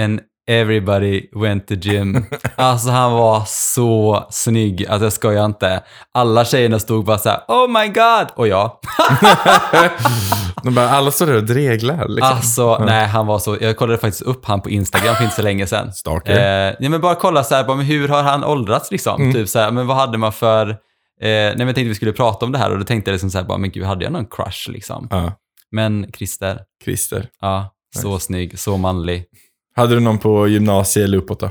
And 0.00 0.20
everybody 0.48 1.28
went 1.32 1.66
to 1.66 1.74
gym. 1.74 2.24
Alltså 2.56 2.90
han 2.90 3.12
var 3.12 3.42
så 3.46 4.26
snygg. 4.30 4.86
Alltså 4.86 5.04
jag 5.06 5.12
skojar 5.12 5.44
inte. 5.44 5.82
Alla 6.14 6.44
tjejerna 6.44 6.78
stod 6.78 7.04
bara 7.04 7.18
så 7.18 7.28
här, 7.28 7.40
oh 7.48 7.68
my 7.80 7.88
god! 7.88 8.28
Och 8.34 8.48
jag. 8.48 8.72
De 10.62 10.74
bara, 10.74 10.90
alla 10.90 11.10
står 11.10 11.26
där 11.26 11.36
och 11.36 11.44
dreglar. 11.44 12.08
Liksom. 12.08 12.32
Alltså, 12.36 12.84
nej 12.84 13.06
han 13.06 13.26
var 13.26 13.38
så, 13.38 13.56
jag 13.60 13.76
kollade 13.76 13.98
faktiskt 13.98 14.22
upp 14.22 14.44
han 14.44 14.60
på 14.60 14.70
Instagram 14.70 15.14
för 15.14 15.24
inte 15.24 15.36
så 15.36 15.42
länge 15.42 15.66
sedan. 15.66 15.92
Stalker. 15.92 16.68
Eh, 16.68 16.74
ja, 16.80 16.90
men 16.90 17.00
bara 17.00 17.14
kolla 17.14 17.44
så 17.44 17.54
här, 17.54 17.64
bara, 17.64 17.76
men 17.76 17.86
hur 17.86 18.08
har 18.08 18.22
han 18.22 18.44
åldrats 18.44 18.90
liksom? 18.90 19.20
Mm. 19.20 19.34
Typ 19.34 19.48
så 19.48 19.58
här, 19.58 19.70
men 19.70 19.86
vad 19.86 19.96
hade 19.96 20.18
man 20.18 20.32
för... 20.32 20.68
Eh, 20.70 20.76
nej, 21.20 21.56
men 21.56 21.66
jag 21.66 21.74
tänkte 21.74 21.88
vi 21.88 21.94
skulle 21.94 22.12
prata 22.12 22.46
om 22.46 22.52
det 22.52 22.58
här 22.58 22.70
och 22.70 22.78
då 22.78 22.84
tänkte 22.84 23.10
jag 23.10 23.12
liksom 23.12 23.30
så 23.30 23.38
här, 23.38 23.44
bara, 23.44 23.58
men 23.58 23.70
gud, 23.70 23.84
hade 23.84 24.04
jag 24.04 24.12
någon 24.12 24.26
crush 24.26 24.70
liksom? 24.70 25.08
Ja, 25.10 25.32
Men 25.72 26.12
Christer, 26.12 26.60
Christer. 26.84 27.28
ja, 27.40 27.74
så 27.96 28.12
Nice. 28.12 28.24
snygg, 28.26 28.58
så 28.58 28.76
manlig. 28.76 29.24
Hade 29.74 29.94
du 29.94 30.00
någon 30.00 30.18
på 30.18 30.48
gymnasiet 30.48 31.04
eller 31.04 31.18
uppåt 31.18 31.40
då? 31.40 31.50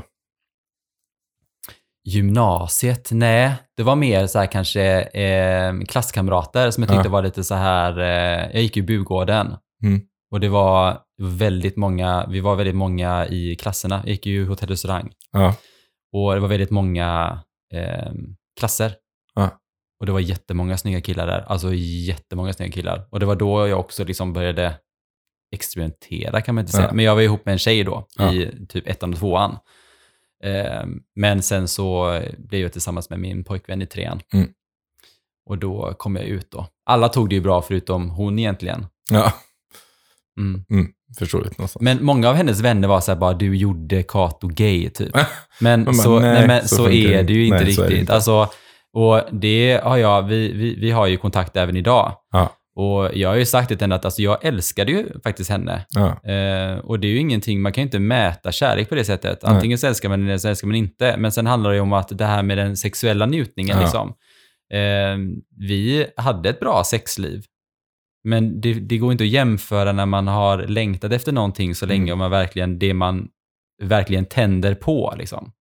Gymnasiet, 2.04 3.08
nej, 3.12 3.52
det 3.76 3.82
var 3.82 3.96
mer 3.96 4.26
så 4.26 4.38
här 4.38 4.46
kanske 4.46 5.00
eh, 5.02 5.80
klasskamrater 5.88 6.70
som 6.70 6.82
jag 6.82 6.90
tyckte 6.90 7.08
Ja. 7.08 7.12
var 7.12 7.22
lite 7.22 7.44
så 7.44 7.54
här, 7.54 7.98
eh, 7.98 8.50
jag 8.52 8.62
gick 8.62 8.76
ju 8.76 8.82
Bugården. 8.82 9.56
Mm. 9.82 10.00
Och 10.30 10.40
det 10.40 10.48
var 10.48 10.98
väldigt 11.22 11.76
många, 11.76 12.26
vi 12.30 12.40
var 12.40 12.56
väldigt 12.56 12.74
många 12.76 13.26
i 13.26 13.56
klasserna. 13.56 13.96
Jag 14.04 14.08
gick 14.10 14.26
ju 14.26 14.46
hotell 14.46 14.66
och 14.66 14.70
restaurang. 14.70 15.12
Ja. 15.32 15.54
Och 16.12 16.34
det 16.34 16.40
var 16.40 16.48
väldigt 16.48 16.70
många 16.70 17.40
eh, 17.74 18.12
klasser. 18.58 18.92
Och 20.00 20.06
det 20.06 20.12
var 20.12 20.20
jättemånga 20.20 20.78
snygga 20.78 21.00
killar 21.00 21.26
där. 21.26 21.44
Alltså 21.48 21.74
jättemånga 21.74 22.52
snygga 22.52 22.72
killar. 22.72 23.08
Och 23.10 23.20
det 23.20 23.26
var 23.26 23.36
då 23.36 23.68
jag 23.68 23.80
också 23.80 24.04
liksom 24.04 24.32
började 24.32 24.74
experimentera 25.54 26.40
kan 26.40 26.54
man 26.54 26.62
inte 26.62 26.72
säga. 26.72 26.86
Ja. 26.86 26.94
Men 26.94 27.04
jag 27.04 27.14
var 27.14 27.22
ihop 27.22 27.44
med 27.44 27.52
en 27.52 27.58
tjej 27.58 27.84
då 27.84 28.06
Ja. 28.18 28.32
i 28.32 28.66
typ 28.68 28.88
ettan 28.88 29.12
och 29.12 29.18
tvåan. 29.18 29.56
Eh, 30.44 30.84
men 31.16 31.42
sen 31.42 31.68
så 31.68 32.20
blev 32.38 32.60
jag 32.60 32.72
tillsammans 32.72 33.10
med 33.10 33.20
min 33.20 33.44
pojkvän 33.44 33.82
i 33.82 33.86
trean. 33.86 34.20
Mm. 34.32 34.48
Och 35.46 35.58
då 35.58 35.94
kom 35.98 36.16
jag 36.16 36.24
ut 36.24 36.50
då. 36.50 36.66
Alla 36.86 37.08
tog 37.08 37.28
det 37.28 37.34
ju 37.34 37.40
bra 37.40 37.62
förutom 37.62 38.10
hon 38.10 38.38
egentligen. 38.38 38.86
Ja, 39.10 39.32
Mm. 40.38 40.64
förståeligt 41.18 41.58
någonstans. 41.58 41.82
Men 41.82 42.04
många 42.04 42.28
av 42.28 42.34
hennes 42.34 42.60
vänner 42.60 42.88
var 42.88 43.00
så 43.00 43.10
här 43.12 43.18
bara, 43.18 43.34
du 43.34 43.56
gjorde 43.56 44.02
Kato 44.02 44.48
gay 44.48 44.90
typ. 44.90 45.16
Men, 45.60 45.84
bara, 45.84 45.94
så, 45.94 46.20
nej, 46.20 46.32
nej, 46.32 46.46
men 46.46 46.68
så 46.68 46.76
så, 46.76 46.88
är 46.90 47.22
det 47.22 47.32
ju 47.32 47.44
inte 47.44 47.54
Nej, 47.56 47.62
är 47.72 47.76
det 47.76 47.82
riktigt. 47.82 47.98
inte. 48.00 48.14
Alltså, 48.14 48.48
och 48.92 49.22
det 49.32 49.80
har 49.84 49.96
jag, 49.96 50.22
vi, 50.22 50.52
vi, 50.52 50.74
vi 50.80 50.90
har 50.90 51.06
ju 51.06 51.16
kontakt 51.16 51.56
även 51.56 51.76
idag. 51.76 52.12
Ja. 52.32 52.52
Och 52.76 53.16
jag 53.16 53.28
har 53.28 53.36
ju 53.36 53.44
sagt 53.46 53.68
det 53.68 53.76
till 53.76 53.82
henne 53.84 53.94
att 53.94 54.04
alltså, 54.04 54.22
jag 54.22 54.44
älskade 54.44 54.92
ju 54.92 55.06
faktiskt 55.24 55.50
henne. 55.50 55.86
Ja. 55.90 56.30
Eh, 56.32 56.78
och 56.78 57.00
det 57.00 57.06
är 57.06 57.10
ju 57.10 57.18
ingenting, 57.18 57.60
man 57.62 57.72
kan 57.72 57.82
ju 57.82 57.86
inte 57.86 57.98
mäta 57.98 58.52
kärlek 58.52 58.88
på 58.88 58.94
det 58.94 59.04
sättet. 59.04 59.38
Nej. 59.42 59.52
Antingen 59.54 59.78
så 59.78 59.86
älskar 59.86 60.08
man 60.08 60.24
eller 60.24 60.38
så 60.38 60.48
älskar 60.48 60.66
man 60.68 60.76
inte. 60.76 61.16
Men 61.18 61.32
sen 61.32 61.46
handlar 61.46 61.70
det 61.70 61.76
ju 61.76 61.82
om 61.82 61.92
att 61.92 62.18
det 62.18 62.24
här 62.24 62.42
med 62.42 62.58
den 62.58 62.76
sexuella 62.76 63.26
njutningen 63.26 63.76
Ja. 63.76 63.82
liksom. 63.82 64.08
Eh, 64.72 65.38
vi 65.68 66.06
hade 66.16 66.48
ett 66.48 66.60
bra 66.60 66.84
sexliv. 66.84 67.44
Men 68.24 68.60
det, 68.60 68.74
det 68.74 68.98
går 68.98 69.12
inte 69.12 69.24
att 69.24 69.30
jämföra 69.30 69.92
när 69.92 70.06
man 70.06 70.28
har 70.28 70.58
längtat 70.58 71.12
efter 71.12 71.32
någonting 71.32 71.74
så 71.74 71.86
länge 71.86 72.02
Mm. 72.02 72.12
och 72.12 72.18
man 72.18 72.30
verkligen, 72.30 72.78
det 72.78 72.94
man 72.94 73.28
verkligen 73.82 74.24
tänder 74.24 74.74
på 74.74 75.14
liksom. 75.18 75.52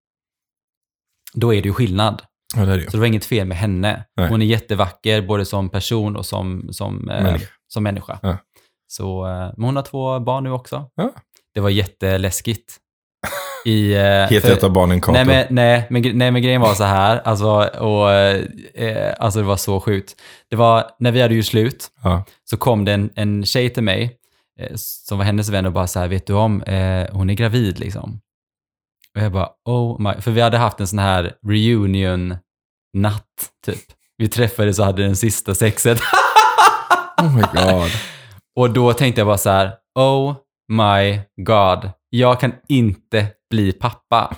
Då 1.33 1.53
är 1.53 1.61
det 1.61 1.67
ju 1.67 1.73
skillnad. 1.73 2.21
Ja, 2.55 2.65
det 2.65 2.73
är 2.73 2.77
det. 2.77 2.83
Så 2.83 2.91
det 2.91 2.97
var 2.97 3.07
inget 3.07 3.25
fel 3.25 3.47
med 3.47 3.57
henne. 3.57 4.03
Nej. 4.17 4.29
Hon 4.29 4.41
är 4.41 4.45
jättevacker 4.45 5.21
både 5.21 5.45
som 5.45 5.69
person 5.69 6.15
och 6.15 6.25
som, 6.25 6.67
som, 6.71 7.09
eh, 7.09 7.23
Människa. 7.23 7.45
som 7.67 7.83
människa. 7.83 8.19
Ja. 8.21 8.37
Så, 8.87 9.25
eh, 9.27 9.53
men 9.57 9.65
hon 9.65 9.75
har 9.75 9.83
två 9.83 10.19
barn 10.19 10.43
nu 10.43 10.51
också. 10.51 10.89
Ja. 10.95 11.11
Det 11.53 11.59
var 11.59 11.69
jätteläskigt. 11.69 12.77
I, 13.65 13.93
eh, 13.93 13.99
Heter 14.01 14.39
för- 14.39 14.51
ett 14.51 14.63
av 14.63 14.71
barnen 14.71 15.01
Kato? 15.01 15.11
Nej 15.11 15.25
men, 15.25 15.45
nej, 15.49 15.87
men, 15.89 16.01
nej 16.17 16.31
men 16.31 16.41
grejen 16.41 16.61
var 16.61 16.73
så 16.73 16.83
här, 16.83 17.21
alltså, 17.23 17.47
och, 17.79 18.11
eh, 18.11 19.13
alltså 19.19 19.39
det 19.39 19.45
var 19.45 19.57
så 19.57 19.79
sjukt. 19.79 20.15
Det 20.49 20.55
var, 20.55 20.85
när 20.99 21.11
vi 21.11 21.21
hade 21.21 21.35
gjort 21.35 21.45
slut, 21.45 21.87
Ja. 22.03 22.23
så 22.49 22.57
kom 22.57 22.85
det 22.85 22.93
en, 22.93 23.09
en 23.15 23.45
tjej 23.45 23.69
till 23.69 23.83
mig, 23.83 24.17
eh, 24.59 24.71
som 24.75 25.17
var 25.17 25.25
hennes 25.25 25.49
vän 25.49 25.65
och 25.65 25.71
bara 25.71 25.87
så 25.87 25.99
här, 25.99 26.07
vet 26.07 26.27
du 26.27 26.33
om, 26.33 26.61
eh, 26.63 27.07
hon 27.11 27.29
är 27.29 27.33
gravid 27.33 27.79
liksom. 27.79 28.19
Och 29.15 29.21
jag 29.23 29.31
bara, 29.31 29.49
oh 29.65 30.01
my, 30.01 30.21
för 30.21 30.31
vi 30.31 30.41
hade 30.41 30.57
haft 30.57 30.79
en 30.79 30.87
sån 30.87 30.99
här 30.99 31.33
reunion-natt, 31.47 33.23
typ. 33.65 33.79
Vi 34.17 34.27
träffades 34.27 34.79
och 34.79 34.85
hade 34.85 35.03
den 35.03 35.15
sista 35.15 35.55
sexet. 35.55 35.99
Oh 37.21 37.35
my 37.35 37.41
god. 37.41 37.91
Och 38.55 38.69
då 38.69 38.93
tänkte 38.93 39.21
jag 39.21 39.27
bara 39.27 39.37
så 39.37 39.49
här, 39.49 39.71
oh 39.99 40.35
my 40.71 41.19
god, 41.45 41.89
jag 42.09 42.39
kan 42.39 42.53
inte 42.67 43.27
bli 43.49 43.71
pappa. 43.71 44.35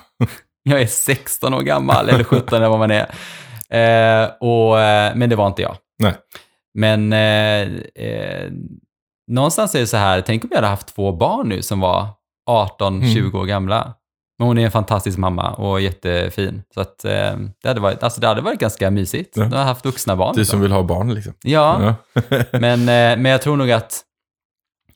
Jag 0.62 0.80
är 0.82 0.86
16 0.86 1.54
år 1.54 1.60
gammal, 1.60 2.08
eller 2.08 2.24
17 2.24 2.56
eller 2.56 2.68
vad 2.68 2.78
man 2.78 2.90
är. 2.90 3.06
Eh, 3.70 4.30
och, 4.40 4.80
eh, 4.80 5.14
men 5.16 5.30
det 5.30 5.36
var 5.36 5.46
inte 5.46 5.62
jag. 5.62 5.76
Nej. 6.02 6.14
Men 6.78 7.12
eh, 7.12 7.68
eh, 8.06 8.50
någonstans 9.30 9.74
är 9.74 9.80
det 9.80 9.86
så 9.86 9.96
här, 9.96 10.20
tänk 10.20 10.44
om 10.44 10.48
jag 10.52 10.56
hade 10.58 10.68
haft 10.68 10.94
två 10.94 11.12
barn 11.12 11.48
nu 11.48 11.62
som 11.62 11.80
var 11.80 12.06
18-20 12.50 13.18
Mm. 13.20 13.34
år 13.34 13.44
gamla. 13.46 13.94
Men 14.40 14.46
hon 14.48 14.58
är 14.58 14.64
en 14.64 14.70
fantastisk 14.70 15.18
mamma 15.18 15.50
och 15.50 15.80
jättefin. 15.80 16.62
Så 16.74 16.80
att, 16.80 17.04
eh, 17.04 17.36
det, 17.62 17.68
hade 17.68 17.80
varit, 17.80 18.02
alltså 18.02 18.20
det 18.20 18.26
hade 18.26 18.40
varit 18.40 18.60
ganska 18.60 18.90
mysigt. 18.90 19.36
Ja. 19.36 19.42
Jag 19.42 19.50
har 19.58 19.64
haft 19.64 19.84
vuxna 19.84 20.16
barn. 20.16 20.34
Du 20.34 20.40
liksom. 20.40 20.52
som 20.52 20.60
vill 20.60 20.72
ha 20.72 20.82
barn 20.82 21.14
liksom. 21.14 21.32
Ja, 21.42 21.94
Ja. 22.14 22.22
men, 22.52 22.80
eh, 22.80 23.22
men 23.22 23.24
jag 23.24 23.42
tror 23.42 23.56
nog 23.56 23.70
att 23.70 24.02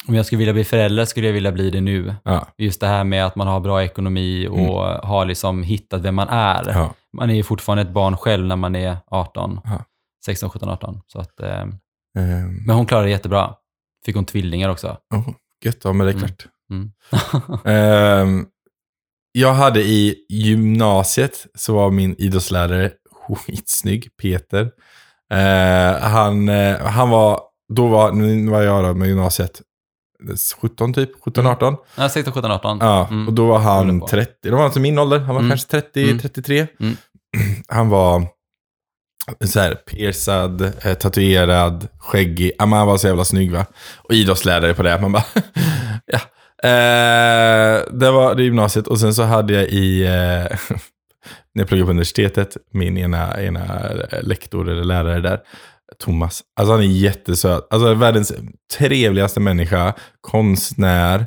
om 0.08 0.14
jag 0.14 0.26
skulle 0.26 0.38
vilja 0.38 0.52
bli 0.52 0.64
förälder 0.64 1.04
skulle 1.04 1.26
jag 1.26 1.34
vilja 1.34 1.52
bli 1.52 1.70
det 1.70 1.80
nu. 1.80 2.14
Ja. 2.24 2.46
Just 2.58 2.80
det 2.80 2.86
här 2.86 3.04
med 3.04 3.26
att 3.26 3.36
man 3.36 3.46
har 3.46 3.60
bra 3.60 3.82
ekonomi 3.84 4.48
och 4.48 4.82
har 4.84 5.24
liksom 5.24 5.62
hittat 5.62 6.00
vem 6.00 6.14
man 6.14 6.28
är. 6.28 6.62
Mm. 6.62 6.76
Ja. 6.82 6.94
Man 7.16 7.30
är 7.30 7.34
ju 7.34 7.42
fortfarande 7.42 7.82
ett 7.82 7.90
barn 7.90 8.16
själv 8.16 8.46
när 8.46 8.56
man 8.56 8.76
är 8.76 8.96
18, 9.06 9.60
Ja. 9.64 9.84
16, 10.26 10.50
17, 10.50 10.68
18. 10.68 11.00
Så 11.06 11.20
att, 11.20 11.40
eh, 11.40 11.60
Ehm, 12.18 12.62
men 12.66 12.76
hon 12.76 12.86
klarade 12.86 13.06
det 13.06 13.10
jättebra. 13.10 13.54
Fick 14.04 14.14
hon 14.16 14.24
tvillingar 14.24 14.68
också. 14.68 14.96
oh, 15.14 15.28
gött, 15.64 15.78
ja 15.84 15.92
men 15.92 16.06
det 16.06 16.12
är 16.12 16.16
Mm. 16.16 16.26
klart. 16.28 16.46
Mm. 16.70 16.90
Ehm, 17.64 18.46
jag 19.36 19.54
hade 19.54 19.80
i 19.82 20.14
gymnasiet 20.28 21.46
så 21.54 21.74
var 21.74 21.90
min 21.90 22.14
idrottslärare 22.18 22.90
skitsnygg, 23.36 24.08
Peter. 24.22 24.70
Eh, 25.32 26.00
han, 26.00 26.48
eh, 26.48 26.80
han 26.80 27.10
var, 27.10 27.40
då 27.74 27.86
var, 27.86 28.12
nu 28.12 28.50
var 28.50 28.62
jag 28.62 28.84
då 28.84 28.94
med 28.94 29.08
gymnasiet 29.08 29.60
17 30.60 30.94
typ, 30.94 31.10
17, 31.24 31.46
18. 31.46 31.76
Ja, 31.96 32.08
16, 32.08 32.32
17, 32.34 32.50
18. 32.50 32.78
Ja, 32.80 33.06
Mm. 33.10 33.28
och 33.28 33.34
då 33.34 33.46
var 33.46 33.58
han 33.58 34.00
på. 34.00 34.08
30, 34.08 34.32
då 34.42 34.56
var 34.56 34.62
han 34.62 34.70
till 34.72 34.80
min 34.80 34.98
ålder, 34.98 35.18
han 35.18 35.34
var 35.34 35.40
Mm. 35.42 35.50
kanske 35.50 35.68
30, 35.70 36.04
Mm. 36.04 36.18
33. 36.18 36.66
Mm. 36.80 36.96
Han 37.68 37.88
var 37.88 38.26
så 39.44 39.60
här 39.60 39.74
piercad, 39.74 40.60
eh, 40.84 40.94
tatuerad, 40.94 41.88
skäggig. 41.98 42.52
Ja, 42.58 42.66
men 42.66 42.78
han 42.78 42.88
var 42.88 42.96
så 42.96 43.06
jävla 43.06 43.24
snygg 43.24 43.52
va. 43.52 43.66
Och 43.96 44.14
idrottslärare 44.14 44.74
på 44.74 44.82
det. 44.82 45.00
Man 45.00 45.12
bara, 45.12 45.24
ja. 46.06 46.18
Eh, 46.64 47.82
det 47.92 48.10
var 48.10 48.34
det 48.34 48.42
gymnasiet 48.42 48.86
och 48.86 49.00
sen 49.00 49.14
så 49.14 49.22
hade 49.22 49.52
jag 49.52 49.64
i, 49.64 50.02
eh, 50.04 50.10
när 51.54 51.62
jag 51.62 51.68
pluggade 51.68 51.86
på 51.86 51.90
universitetet, 51.90 52.56
min 52.72 52.98
ena, 52.98 53.42
ena 53.42 53.64
lektor 54.22 54.68
eller 54.68 54.84
lärare 54.84 55.20
där, 55.20 55.40
Thomas. 56.04 56.42
Alltså 56.56 56.72
han 56.72 56.80
är 56.82 56.86
jättesöt. 56.86 57.66
Alltså 57.70 57.94
världens 57.94 58.32
trevligaste 58.78 59.40
människa, 59.40 59.94
konstnär. 60.20 61.26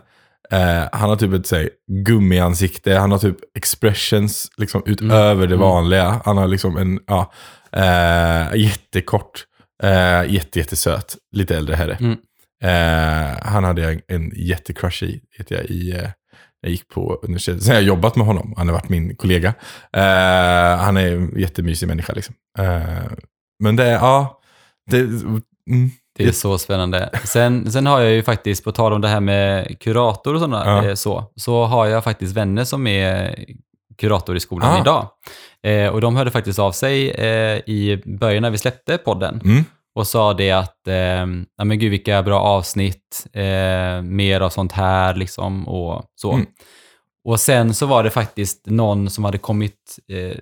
Eh, 0.52 0.84
han 0.92 1.10
har 1.10 1.16
typ 1.16 1.34
ett 1.34 1.48
så 1.48 1.56
här, 1.56 1.70
gummiansikte, 2.06 2.94
han 2.96 3.12
har 3.12 3.20
typ 3.20 3.38
expressions 3.58 4.48
liksom, 4.58 4.84
utöver 4.86 5.48
det 5.48 5.56
Mm. 5.56 5.60
vanliga. 5.60 6.22
Han 6.26 6.38
har 6.38 6.48
liksom 6.48 6.78
en, 6.78 7.00
ja, 7.08 7.32
eh, 7.72 8.56
jättekort, 8.56 9.46
eh, 9.84 10.34
jätte, 10.34 10.60
jättesöt, 10.60 11.16
lite 11.32 11.58
äldre 11.58 11.76
herre. 11.76 11.98
Mm. 12.00 12.18
Eh, 12.64 13.38
han 13.42 13.64
hade 13.64 13.82
jag 13.82 14.02
en, 14.08 14.32
jättecrush 14.36 15.04
i, 15.04 15.22
vet 15.38 15.52
jag, 15.52 15.66
i, 15.66 15.92
eh, 15.92 16.10
jag 16.62 16.72
gick 16.72 16.88
på 16.90 17.20
universitetet. 17.24 17.64
Sen 17.64 17.70
har 17.76 17.82
jag 17.82 17.88
jobbat 17.88 18.16
med 18.16 18.26
honom. 18.28 18.54
Han 18.58 18.68
har 18.68 18.74
varit 18.74 18.90
min 18.90 19.16
kollega. 19.16 19.54
Eh, 19.94 20.78
han 20.84 20.98
är 20.98 21.12
en 21.16 21.40
jättemysig 21.40 21.88
människa 21.88 22.14
liksom. 22.14 22.36
Eh, 22.60 22.82
men 23.64 23.76
det 23.76 23.84
är, 23.86 23.92
ja. 23.94 24.40
Det, 24.92 24.98
mm, 25.00 25.92
Det 26.18 26.24
är 26.24 26.32
så 26.32 26.58
spännande. 26.58 27.10
Sen, 27.24 27.72
sen 27.72 27.86
har 27.86 28.00
jag 28.02 28.12
ju 28.12 28.24
faktiskt, 28.24 28.64
på 28.64 28.72
tal 28.72 28.94
om 28.94 29.02
det 29.02 29.08
här 29.08 29.20
med 29.20 29.80
kurator 29.80 30.34
och 30.34 30.40
sådana, 30.40 30.66
Ja. 30.66 30.86
eh, 30.88 30.94
så, 30.94 31.32
så 31.36 31.66
har 31.66 31.86
jag 31.86 32.04
faktiskt 32.04 32.36
vänner 32.36 32.64
som 32.64 32.88
är 32.88 33.36
kurator 33.98 34.36
i 34.36 34.40
skolan 34.40 34.76
Ah. 34.76 34.82
idag. 34.82 35.08
Eh, 35.64 35.90
och 35.94 36.02
de 36.02 36.16
hörde 36.16 36.32
faktiskt 36.32 36.60
av 36.60 36.72
sig 36.72 37.10
eh, 37.10 37.58
i 37.66 38.02
början 38.06 38.42
när 38.42 38.50
vi 38.52 38.58
släppte 38.58 38.98
podden 38.98 39.42
mm, 39.46 39.66
och 39.98 40.08
sa 40.08 40.34
det 40.34 40.52
att, 40.52 40.88
eh, 40.88 41.26
ja 41.58 41.64
men 41.66 41.80
gud 41.80 41.92
vilka 41.92 42.24
bra 42.24 42.40
avsnitt, 42.40 43.28
eh, 43.34 44.02
mer 44.02 44.42
av 44.42 44.50
sånt 44.50 44.72
här 44.72 45.16
liksom 45.16 45.68
och 45.68 46.04
så. 46.16 46.32
Mm. 46.34 46.46
Och 47.24 47.40
sen 47.40 47.74
så 47.74 47.86
var 47.86 48.04
det 48.04 48.10
faktiskt 48.10 48.66
någon 48.66 49.10
som 49.10 49.24
hade 49.24 49.38
kommit 49.38 50.00
eh, 50.12 50.38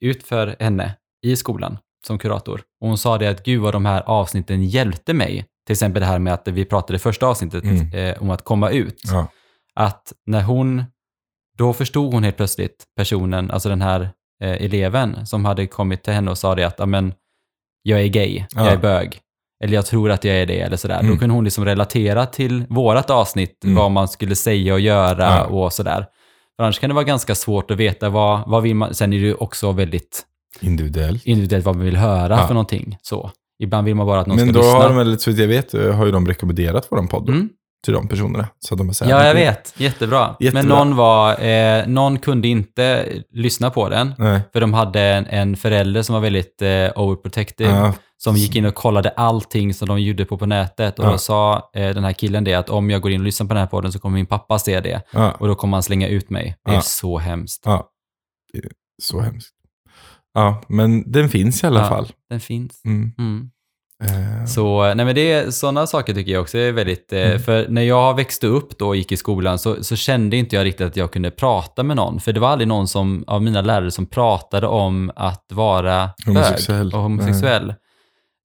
ut 0.00 0.22
för 0.26 0.56
henne 0.60 0.94
i 1.22 1.36
skolan 1.36 1.78
som 2.06 2.18
kurator. 2.18 2.62
Och 2.80 2.88
hon 2.88 2.98
sa 2.98 3.18
det 3.18 3.26
att 3.28 3.44
gud 3.44 3.60
vad 3.62 3.72
de 3.74 3.86
här 3.86 4.02
avsnitten 4.06 4.64
hjälpte 4.64 5.14
mig. 5.14 5.44
Till 5.66 5.72
exempel 5.72 6.00
det 6.00 6.06
här 6.06 6.18
med 6.18 6.34
att 6.34 6.48
vi 6.48 6.64
pratade 6.64 6.96
i 6.96 6.98
första 6.98 7.26
avsnittet 7.26 7.64
Mm. 7.64 7.92
eh, 7.92 8.22
om 8.22 8.30
att 8.30 8.44
komma 8.44 8.70
ut. 8.70 9.00
ja. 9.04 9.28
Att 9.74 10.12
när 10.26 10.42
hon, 10.42 10.84
då 11.58 11.72
förstod 11.72 12.14
hon 12.14 12.24
helt 12.24 12.36
plötsligt 12.36 12.84
personen, 12.96 13.50
alltså 13.50 13.68
den 13.68 13.82
här 13.82 14.00
eh, 14.42 14.64
eleven 14.64 15.26
som 15.26 15.44
hade 15.44 15.66
kommit 15.66 16.02
till 16.02 16.12
henne 16.12 16.30
och 16.30 16.38
sa 16.38 16.54
det 16.54 16.64
att, 16.64 16.74
"Ja, 16.78 16.86
men 16.86 17.14
jag 17.88 18.00
är 18.02 18.06
gay, 18.06 18.44
jag 18.54 18.66
Ja. 18.66 18.70
är 18.70 18.76
bög. 18.76 19.18
Eller 19.64 19.74
jag 19.74 19.86
tror 19.86 20.10
att 20.10 20.24
jag 20.24 20.36
är 20.36 20.46
det, 20.46 20.60
eller 20.60 20.76
sådär. 20.76 20.98
Mm. 21.00 21.12
Då 21.12 21.18
kunde 21.18 21.34
hon 21.34 21.44
liksom 21.44 21.64
relatera 21.64 22.26
till 22.26 22.64
vårat 22.68 23.10
avsnitt, 23.10 23.64
Mm. 23.64 23.76
vad 23.76 23.90
man 23.90 24.08
skulle 24.08 24.34
säga 24.34 24.72
och 24.74 24.80
göra 24.80 25.24
Ja. 25.24 25.44
och 25.44 25.72
sådär. 25.72 26.06
För 26.56 26.62
annars 26.64 26.78
kan 26.78 26.90
det 26.90 26.94
vara 26.94 27.04
ganska 27.04 27.34
svårt 27.34 27.70
att 27.70 27.76
veta 27.76 28.08
vad, 28.08 28.40
vad 28.50 28.62
vill 28.62 28.74
man, 28.76 28.94
sen 28.94 29.12
är 29.12 29.16
det 29.18 29.24
ju 29.26 29.34
också 29.34 29.72
väldigt 29.72 30.22
Individuellt. 30.60 31.26
individuellt 31.26 31.64
vad 31.64 31.76
man 31.76 31.84
vill 31.84 31.96
höra 31.96 32.36
Ja. 32.36 32.46
för 32.46 32.54
någonting. 32.54 32.96
Så. 33.02 33.30
Ibland 33.62 33.84
vill 33.84 33.94
man 33.94 34.06
bara 34.06 34.20
att 34.20 34.26
någon 34.26 34.36
Men 34.36 34.46
ska 34.48 34.52
då 34.52 34.60
lyssna. 34.60 34.78
har 34.78 34.88
de 34.88 34.96
väl, 34.96 35.18
så 35.20 35.30
jag 35.30 35.46
vet, 35.48 35.72
har 35.72 36.06
ju 36.06 36.12
de 36.12 36.26
rekommenderat 36.28 36.92
våran 36.92 37.08
podd 37.08 37.26
då, 37.26 37.32
Mm. 37.32 37.48
Till 37.84 37.94
de 37.94 38.08
personerna. 38.08 38.48
Så 38.58 38.74
att 38.74 38.78
de 38.78 38.88
är 38.88 38.92
så 38.92 39.04
här, 39.04 39.10
Ja, 39.12 39.26
jag 39.26 39.34
vet. 39.34 39.74
Jättebra. 39.76 40.36
Jättebra. 40.40 40.62
Men 40.62 40.68
någon, 40.68 40.96
var, 40.96 41.40
eh, 41.44 41.86
någon 41.86 42.18
kunde 42.18 42.48
inte 42.48 43.08
lyssna 43.32 43.70
på 43.70 43.88
den. 43.88 44.14
Nej. 44.18 44.40
För 44.52 44.60
de 44.60 44.74
hade 44.74 45.00
en, 45.00 45.26
en 45.26 45.56
förälder 45.56 46.02
som 46.02 46.12
var 46.14 46.20
väldigt 46.20 46.62
eh, 46.62 46.68
overprotective. 46.96 47.70
Ja, 47.70 47.94
Som 48.16 48.36
gick 48.36 48.56
in 48.56 48.64
och 48.66 48.74
kollade 48.74 49.08
allting 49.10 49.74
som 49.74 49.88
de 49.88 50.00
gjorde 50.00 50.24
på 50.24 50.38
på 50.38 50.46
nätet. 50.46 50.98
Och 50.98 51.04
Ja. 51.04 51.10
då 51.10 51.18
sa 51.18 51.70
eh, 51.74 51.94
den 51.94 52.04
här 52.04 52.12
killen 52.12 52.44
det 52.44 52.54
att 52.54 52.70
om 52.70 52.90
jag 52.90 53.02
går 53.02 53.12
in 53.12 53.20
och 53.20 53.24
lyssnar 53.24 53.46
på 53.46 53.54
den 53.54 53.60
här 53.60 53.66
podden 53.68 53.92
så 53.92 53.98
kommer 53.98 54.14
min 54.18 54.26
pappa 54.26 54.58
se 54.58 54.80
det. 54.80 55.02
ja, 55.12 55.30
Och 55.32 55.48
då 55.48 55.54
kommer 55.54 55.76
han 55.76 55.82
slänga 55.82 56.08
ut 56.08 56.30
mig. 56.30 56.56
Det 56.64 56.70
är 56.74 56.80
så 56.80 57.18
hemskt. 57.18 57.62
ja. 57.64 57.88
Det 58.52 58.58
är 58.58 58.70
så 59.02 59.20
hemskt. 59.20 59.54
Ja, 60.34 60.62
men 60.68 61.12
den 61.12 61.28
finns 61.28 61.64
i 61.64 61.66
alla 61.66 61.88
fall. 61.88 62.12
Den 62.30 62.40
finns. 62.40 62.80
Mm. 62.84 63.12
Mm. 63.18 63.50
Eh, 64.04 64.44
Så, 64.46 64.94
nej 64.94 65.06
men 65.06 65.14
det 65.14 65.54
sådana 65.54 65.86
saker 65.86 66.14
tycker 66.14 66.32
jag 66.32 66.42
också 66.42 66.58
är 66.58 66.72
väldigt, 66.72 67.12
eh, 67.12 67.26
Mm. 67.26 67.38
för 67.38 67.66
när 67.68 67.82
jag 67.82 68.16
växte 68.16 68.46
upp 68.46 68.78
då 68.78 68.88
och 68.88 68.96
gick 68.96 69.12
i 69.12 69.16
skolan 69.16 69.58
så, 69.58 69.84
så 69.84 69.96
kände 69.96 70.36
inte 70.36 70.56
jag 70.56 70.64
riktigt 70.64 70.86
att 70.86 70.96
jag 70.96 71.12
kunde 71.12 71.30
prata 71.30 71.82
med 71.82 71.96
någon. 71.96 72.20
För 72.20 72.32
det 72.32 72.40
var 72.40 72.48
aldrig 72.48 72.68
någon 72.68 72.88
som, 72.88 73.24
av 73.26 73.42
mina 73.42 73.60
lärare 73.60 73.90
som 73.90 74.06
pratade 74.06 74.66
om 74.66 75.12
att 75.16 75.44
vara 75.52 76.10
Homosexuell. 76.26 76.92
och 76.94 77.00
homosexuell. 77.00 77.74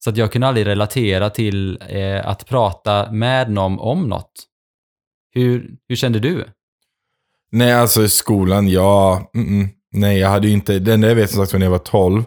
Så 0.04 0.10
att 0.10 0.18
jag 0.18 0.32
kunde 0.32 0.48
aldrig 0.48 0.68
relatera 0.68 1.30
till 1.30 1.80
eh, 1.89 2.28
att 2.28 2.46
prata 2.46 3.12
med 3.12 3.52
någon 3.52 3.80
om 3.80 4.08
något. 4.10 4.32
Hur, 5.36 5.70
hur 5.89 5.96
kände 5.96 6.20
du? 6.20 6.46
Nej, 7.52 7.74
alltså 7.74 8.04
i 8.04 8.10
skolan, 8.10 8.68
ja. 8.68 9.32
Mm 9.36 9.48
-mm. 9.48 9.70
Nej, 9.92 10.20
jag 10.20 10.30
hade 10.30 10.48
ju 10.48 10.54
inte, 10.54 10.80
det 10.80 10.94
enda 10.94 11.08
jag 11.08 11.16
vet 11.16 11.32
som 11.32 11.39
sagt 11.42 11.54
var 11.54 11.60
när 11.60 11.66
jag 11.66 11.72
var 11.72 11.78
12 11.78 12.24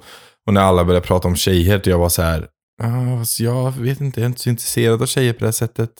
och 0.46 0.54
när 0.54 0.60
alla 0.60 0.84
började 0.84 1.06
prata 1.06 1.28
om 1.28 1.36
tjejer, 1.36 1.80
jag 1.84 1.98
var 1.98 2.08
så 2.08 2.22
här, 2.22 2.48
fast 3.18 3.40
jag 3.40 3.72
vet 3.72 4.00
inte, 4.00 4.20
jag 4.20 4.24
är 4.24 4.28
inte 4.28 4.40
så 4.40 4.48
intresserad 4.48 5.02
av 5.02 5.06
tjejer 5.06 5.32
på 5.32 5.38
det 5.38 5.46
här 5.46 5.52
sättet. 5.52 5.90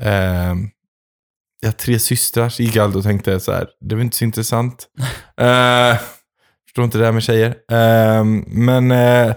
Ehm, 0.00 0.68
jag 1.60 1.68
har 1.68 1.72
tre 1.72 1.98
systrar, 1.98 2.60
gick 2.60 2.76
alltid 2.76 2.96
och 2.98 3.04
tänkte 3.04 3.40
så 3.40 3.52
här, 3.52 3.68
det 3.80 3.94
var 3.94 4.02
inte 4.02 4.16
så 4.16 4.24
intressant. 4.24 4.86
uh, 5.40 5.98
förstår 6.66 6.84
inte 6.84 6.98
det 6.98 7.04
här 7.04 7.12
med 7.12 7.22
tjejer. 7.22 7.56
Ehm, 7.72 8.44
men 8.46 8.90
eh, 8.90 9.34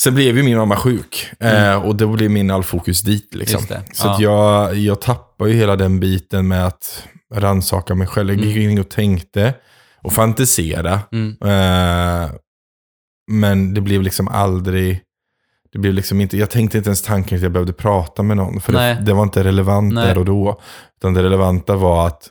sen 0.00 0.14
blev 0.14 0.36
ju 0.36 0.42
min 0.42 0.56
mamma 0.58 0.76
sjuk 0.76 1.30
eh, 1.40 1.74
och 1.86 1.96
då 1.96 2.08
blev 2.12 2.30
min 2.30 2.50
all 2.50 2.64
fokus 2.64 3.00
dit. 3.02 3.34
Liksom. 3.34 3.62
Det, 3.68 3.82
Så 3.92 4.06
ja. 4.06 4.16
jag, 4.20 4.74
jag 4.76 5.00
tappade 5.00 5.50
ju 5.50 5.56
hela 5.56 5.76
den 5.76 6.00
biten 6.00 6.48
med 6.48 6.66
att 6.66 7.04
rannsaka 7.34 7.94
mig 7.94 8.06
själv. 8.06 8.28
Jag 8.34 8.44
gick 8.44 8.56
Mm. 8.56 8.70
in 8.70 8.78
och 8.80 8.88
tänkte 8.88 9.54
och 10.02 10.12
fantisera. 10.12 11.00
Mm. 11.12 11.36
Eh, 11.44 12.30
men 13.30 13.74
det 13.74 13.80
blev 13.80 14.02
liksom 14.02 14.28
aldrig... 14.28 15.00
Det 15.72 15.78
blev 15.78 15.94
liksom 15.94 16.20
inte, 16.20 16.36
jag 16.36 16.50
tänkte 16.50 16.78
inte 16.78 16.88
ens 16.88 17.02
tanken 17.02 17.36
att 17.36 17.42
jag 17.42 17.52
behövde 17.52 17.72
prata 17.72 18.22
med 18.22 18.36
någon. 18.36 18.60
För 18.60 18.72
det, 18.72 19.02
det 19.06 19.12
var 19.12 19.22
inte 19.22 19.44
relevant 19.44 19.94
Nej. 19.94 20.06
där 20.06 20.18
och 20.18 20.24
då. 20.24 20.60
Utan 20.96 21.14
det 21.14 21.22
relevanta 21.22 21.76
var 21.76 22.06
att 22.06 22.30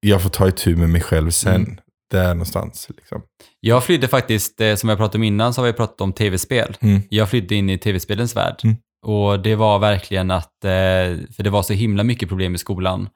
jag 0.00 0.22
får 0.22 0.30
ta 0.30 0.48
itu 0.48 0.76
med 0.76 0.90
mig 0.90 1.00
själv 1.00 1.30
sen. 1.30 1.54
Mm. 1.54 1.78
Där 2.10 2.28
någonstans. 2.28 2.88
Liksom. 2.96 3.22
Jag 3.60 3.84
flydde 3.84 4.08
faktiskt, 4.08 4.60
eh, 4.60 4.74
som 4.74 4.88
jag 4.88 4.98
pratade 4.98 5.18
om 5.18 5.22
innan, 5.22 5.54
så 5.54 5.60
har 5.60 5.66
vi 5.66 5.72
pratat 5.72 6.00
om 6.00 6.12
tv-spel. 6.12 6.76
Mm. 6.80 7.00
Jag 7.10 7.30
flydde 7.30 7.54
in 7.54 7.70
i 7.70 7.78
tv-spelens 7.78 8.36
värld. 8.36 8.60
Mm. 8.64 8.76
Och 9.06 9.40
det 9.40 9.54
var 9.54 9.78
verkligen 9.78 10.30
att, 10.30 10.64
eh, 10.64 10.70
för 11.36 11.42
det 11.42 11.50
var 11.50 11.62
så 11.62 11.72
himla 11.72 12.04
mycket 12.04 12.28
problem 12.28 12.54
i 12.54 12.58
skolan 12.58 13.08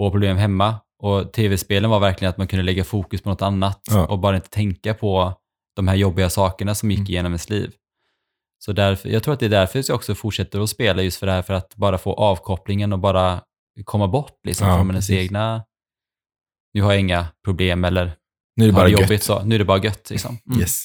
och 0.00 0.12
problem 0.12 0.36
hemma. 0.36 0.74
Och 1.02 1.32
tv-spelen 1.32 1.90
var 1.90 2.00
verkligen 2.00 2.30
att 2.30 2.38
man 2.38 2.46
kunde 2.46 2.62
lägga 2.64 2.84
fokus 2.84 3.22
på 3.22 3.28
något 3.28 3.42
annat 3.42 3.80
Ja. 3.90 4.06
och 4.06 4.18
bara 4.18 4.36
inte 4.36 4.50
tänka 4.50 4.94
på 4.94 5.34
de 5.76 5.88
här 5.88 5.94
jobbiga 5.96 6.30
sakerna 6.30 6.74
som 6.74 6.90
gick 6.90 6.98
Mm. 6.98 7.10
igenom 7.10 7.32
ens 7.32 7.50
liv. 7.50 7.72
Så 8.64 8.72
därför, 8.72 9.08
jag 9.08 9.22
tror 9.22 9.34
att 9.34 9.40
det 9.40 9.46
är 9.46 9.50
därför 9.50 9.84
jag 9.88 9.94
också 9.94 10.14
fortsätter 10.14 10.60
att 10.60 10.70
spela 10.70 11.02
just 11.02 11.18
för 11.18 11.26
det 11.26 11.32
här, 11.32 11.42
för 11.42 11.54
att 11.54 11.76
bara 11.76 11.98
få 11.98 12.12
avkopplingen 12.14 12.92
och 12.92 12.98
bara 12.98 13.40
komma 13.84 14.08
bort 14.08 14.38
liksom 14.46 14.68
Ja, 14.68 14.76
från 14.76 14.90
ens 14.90 15.06
precis. 15.06 15.22
egna... 15.24 15.64
Nu 16.74 16.82
har 16.82 16.92
jag 16.92 17.00
inga 17.00 17.26
problem 17.44 17.84
eller 17.84 18.16
Nu 18.56 18.64
är 18.64 18.68
det 18.68 18.74
bara 18.74 18.84
det 18.84 18.90
gött. 18.90 19.00
jobbigt 19.00 19.22
så. 19.22 19.42
Nu 19.44 19.54
är 19.54 19.58
det 19.58 19.64
bara 19.64 19.78
gött 19.78 20.10
liksom. 20.10 20.38
Mm. 20.48 20.60
Yes. 20.60 20.84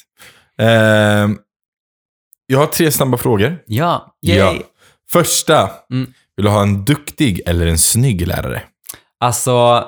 Ehm, 0.58 1.38
jag 2.46 2.60
har 2.60 2.66
tre 2.68 2.92
snabba 2.92 3.18
frågor. 3.18 3.64
Ja, 3.68 4.16
yay! 4.28 4.38
Ja. 4.38 4.54
Första. 5.12 5.72
Mm. 5.94 6.14
Vill 6.36 6.46
du 6.46 6.50
ha 6.52 6.62
en 6.62 6.86
duktig 6.86 7.42
eller 7.46 7.68
en 7.68 7.78
snygg 7.78 8.28
lärare? 8.28 8.64
Alltså, 9.20 9.86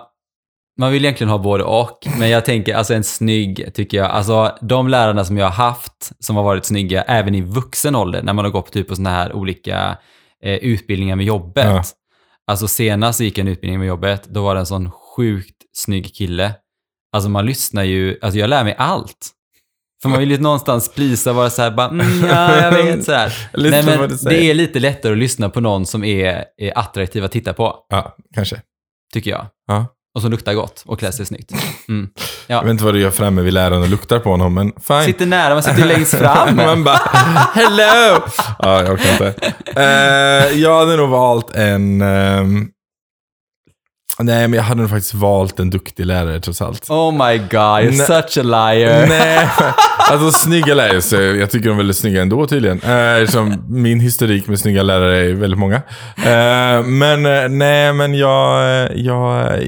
man 0.78 0.92
vill 0.92 1.06
egentligen 1.06 1.30
ha 1.32 1.38
både 1.38 1.64
och, 1.64 2.08
men 2.20 2.30
jag 2.30 2.46
tänker 2.46 2.76
alltså 2.76 2.94
en 2.94 3.04
snygg 3.04 3.74
tycker 3.74 3.98
jag. 3.98 4.12
Alltså 4.12 4.58
de 4.62 4.88
lärarna 4.88 5.26
som 5.26 5.38
jag 5.38 5.46
har 5.46 5.66
haft 5.66 6.12
som 6.20 6.36
har 6.36 6.44
varit 6.44 6.66
snygga 6.66 7.02
även 7.02 7.36
i 7.36 7.42
vuxen 7.42 7.96
ålder, 7.96 8.24
när 8.24 8.34
man 8.34 8.46
har 8.46 8.52
gått 8.52 8.72
typ 8.72 8.88
på 8.88 8.96
såna 8.96 9.10
här 9.10 9.34
olika 9.34 9.98
eh, 10.44 10.56
utbildningar 10.56 11.16
med 11.16 11.26
jobbet. 11.26 11.66
Ja. 11.66 11.84
Alltså 12.48 12.68
senast 12.68 13.20
gick 13.20 13.38
jag 13.38 13.46
en 13.48 13.52
utbildning 13.52 13.80
med 13.80 13.88
jobbet, 13.88 14.24
då 14.24 14.44
var 14.44 14.54
det 14.56 14.60
en 14.60 14.66
sån 14.66 14.92
sjukt 14.92 15.56
snygg 15.74 16.16
kille. 16.16 16.54
Alltså 17.16 17.30
man 17.30 17.46
lyssnar 17.46 17.84
ju, 17.84 18.18
alltså 18.22 18.40
jag 18.40 18.50
lär 18.50 18.64
mig 18.64 18.76
allt. 18.78 19.30
För 20.02 20.10
man 20.10 20.20
vill 20.20 20.32
ju 20.32 20.38
någonstans 20.40 20.94
plisa 20.94 21.30
och 21.30 21.36
vara 21.36 21.50
så 21.50 21.62
här, 21.62 21.72
bara, 21.72 21.88
mm, 21.90 22.26
ja, 22.30 22.56
jag 22.64 22.72
vet 22.84 23.04
så 23.06 23.12
här. 23.12 23.50
Nej, 23.54 23.86
men 23.86 24.10
det 24.24 24.50
är 24.50 24.54
lite 24.54 24.80
lättare 24.80 25.12
att 25.12 25.18
lyssna 25.18 25.50
på 25.50 25.60
någon 25.62 25.86
som 25.86 26.04
är, 26.04 26.46
är 26.58 26.78
attraktiv 26.78 27.24
att 27.24 27.32
titta 27.32 27.54
på, 27.54 27.86
Ja, 27.90 28.16
kanske. 28.36 28.62
tycker 29.14 29.32
jag. 29.32 29.46
Ja. 29.68 29.86
Och 30.16 30.22
som 30.22 30.32
luktar 30.32 30.54
gott 30.54 30.84
och 30.86 31.00
klär 31.00 31.12
sig 31.12 31.26
snyggt. 31.26 31.52
Mm. 31.88 32.10
Jag 32.48 32.64
vet 32.64 32.72
inte 32.72 32.84
vad 32.84 32.94
du 32.94 33.00
gör 33.02 33.12
framme 33.12 33.42
vid 33.42 33.54
läraren 33.54 33.82
och 33.82 33.90
luktar 33.90 34.20
på 34.20 34.30
honom, 34.30 34.54
men 34.54 34.72
fine. 34.88 35.04
Sitter 35.04 35.26
nära, 35.26 35.54
man 35.54 35.64
sitter 35.64 35.86
längst 35.86 36.16
fram. 36.18 36.56
Man 36.56 36.84
bara, 36.84 36.98
hello! 37.54 38.22
Ja, 38.60 38.84
jag 38.84 39.00
kan 39.00 39.12
inte. 39.12 39.34
Eh, 39.76 40.60
jag 40.60 40.80
hade 40.80 40.96
nog 40.98 41.10
valt 41.10 41.56
en... 41.56 42.02
ehm, 42.02 42.68
nej, 44.24 44.48
men 44.48 44.54
jag 44.58 44.64
hade 44.64 44.82
nog 44.82 44.90
faktiskt 44.90 45.14
valt 45.14 45.60
en 45.60 45.70
duktig 45.70 46.06
lärare 46.06 46.40
trots 46.40 46.62
allt. 46.62 46.90
Oh 46.90 47.12
my 47.12 47.38
god, 47.38 47.50
you're 47.52 47.98
Nej. 47.98 48.08
such 48.08 48.38
a 48.38 48.44
liar. 48.44 49.08
Nej, 49.08 49.48
alltså 50.12 50.32
snygga 50.32 50.74
lärare, 50.74 51.02
så 51.02 51.16
jag 51.16 51.52
tycker 51.52 51.66
de 51.70 51.74
är 51.74 51.78
väldigt 51.78 51.98
snygga 51.98 52.22
ändå 52.22 52.48
tydligen. 52.48 52.82
Eh, 52.82 53.16
Eftersom 53.16 53.64
min 53.70 54.00
historik 54.00 54.48
med 54.48 54.60
snygga 54.60 54.84
lärare 54.84 55.18
är 55.18 55.34
väldigt 55.34 55.60
många. 55.60 55.76
Eh, 56.18 56.84
Men 56.86 57.26
eh, 57.26 57.50
nej, 57.50 57.94
men 57.94 58.14
jag... 58.14 58.90
jag 58.98 59.60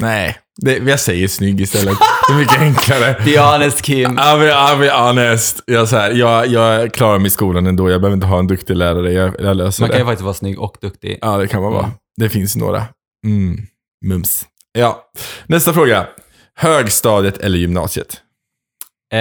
nej, 0.00 0.36
det, 0.62 0.76
jag 0.78 1.00
säger 1.00 1.28
snygg 1.28 1.60
istället. 1.60 1.98
Det 2.28 2.34
är 2.34 2.38
mycket 2.38 2.60
enklare. 2.60 3.16
Be 3.24 3.40
honest 3.40 3.82
Kim. 3.82 4.18
I'll 4.18 4.38
be, 4.38 4.52
I'll 4.52 4.78
be 4.78 4.90
honest. 4.90 5.62
Jag, 5.66 5.88
så 5.88 5.96
här, 5.96 6.10
jag, 6.10 6.46
jag 6.46 6.92
klarar 6.92 7.18
mig 7.18 7.26
i 7.26 7.30
skolan 7.30 7.66
ändå. 7.66 7.90
Jag 7.90 8.00
behöver 8.00 8.14
inte 8.14 8.26
ha 8.26 8.38
en 8.38 8.46
duktig 8.46 8.76
lärare. 8.76 9.12
Jag, 9.12 9.34
jag 9.38 9.56
löser 9.56 9.82
Man 9.82 9.88
kan 9.90 9.94
det. 9.96 10.00
ju 10.00 10.06
faktiskt 10.06 10.24
vara 10.24 10.34
snygg 10.34 10.60
och 10.60 10.76
duktig. 10.80 11.18
Ja, 11.20 11.36
det 11.36 11.46
kan 11.48 11.62
man 11.62 11.72
vara. 11.72 11.84
Mm. 11.84 11.96
Det 12.18 12.28
finns 12.28 12.56
några. 12.56 12.84
Mm. 13.26 13.58
Mums. 14.06 14.46
Ja. 14.72 15.02
Nästa 15.46 15.72
fråga. 15.72 16.06
Högstadiet 16.56 17.38
eller 17.38 17.58
gymnasiet? 17.58 18.20
Eh, 19.12 19.18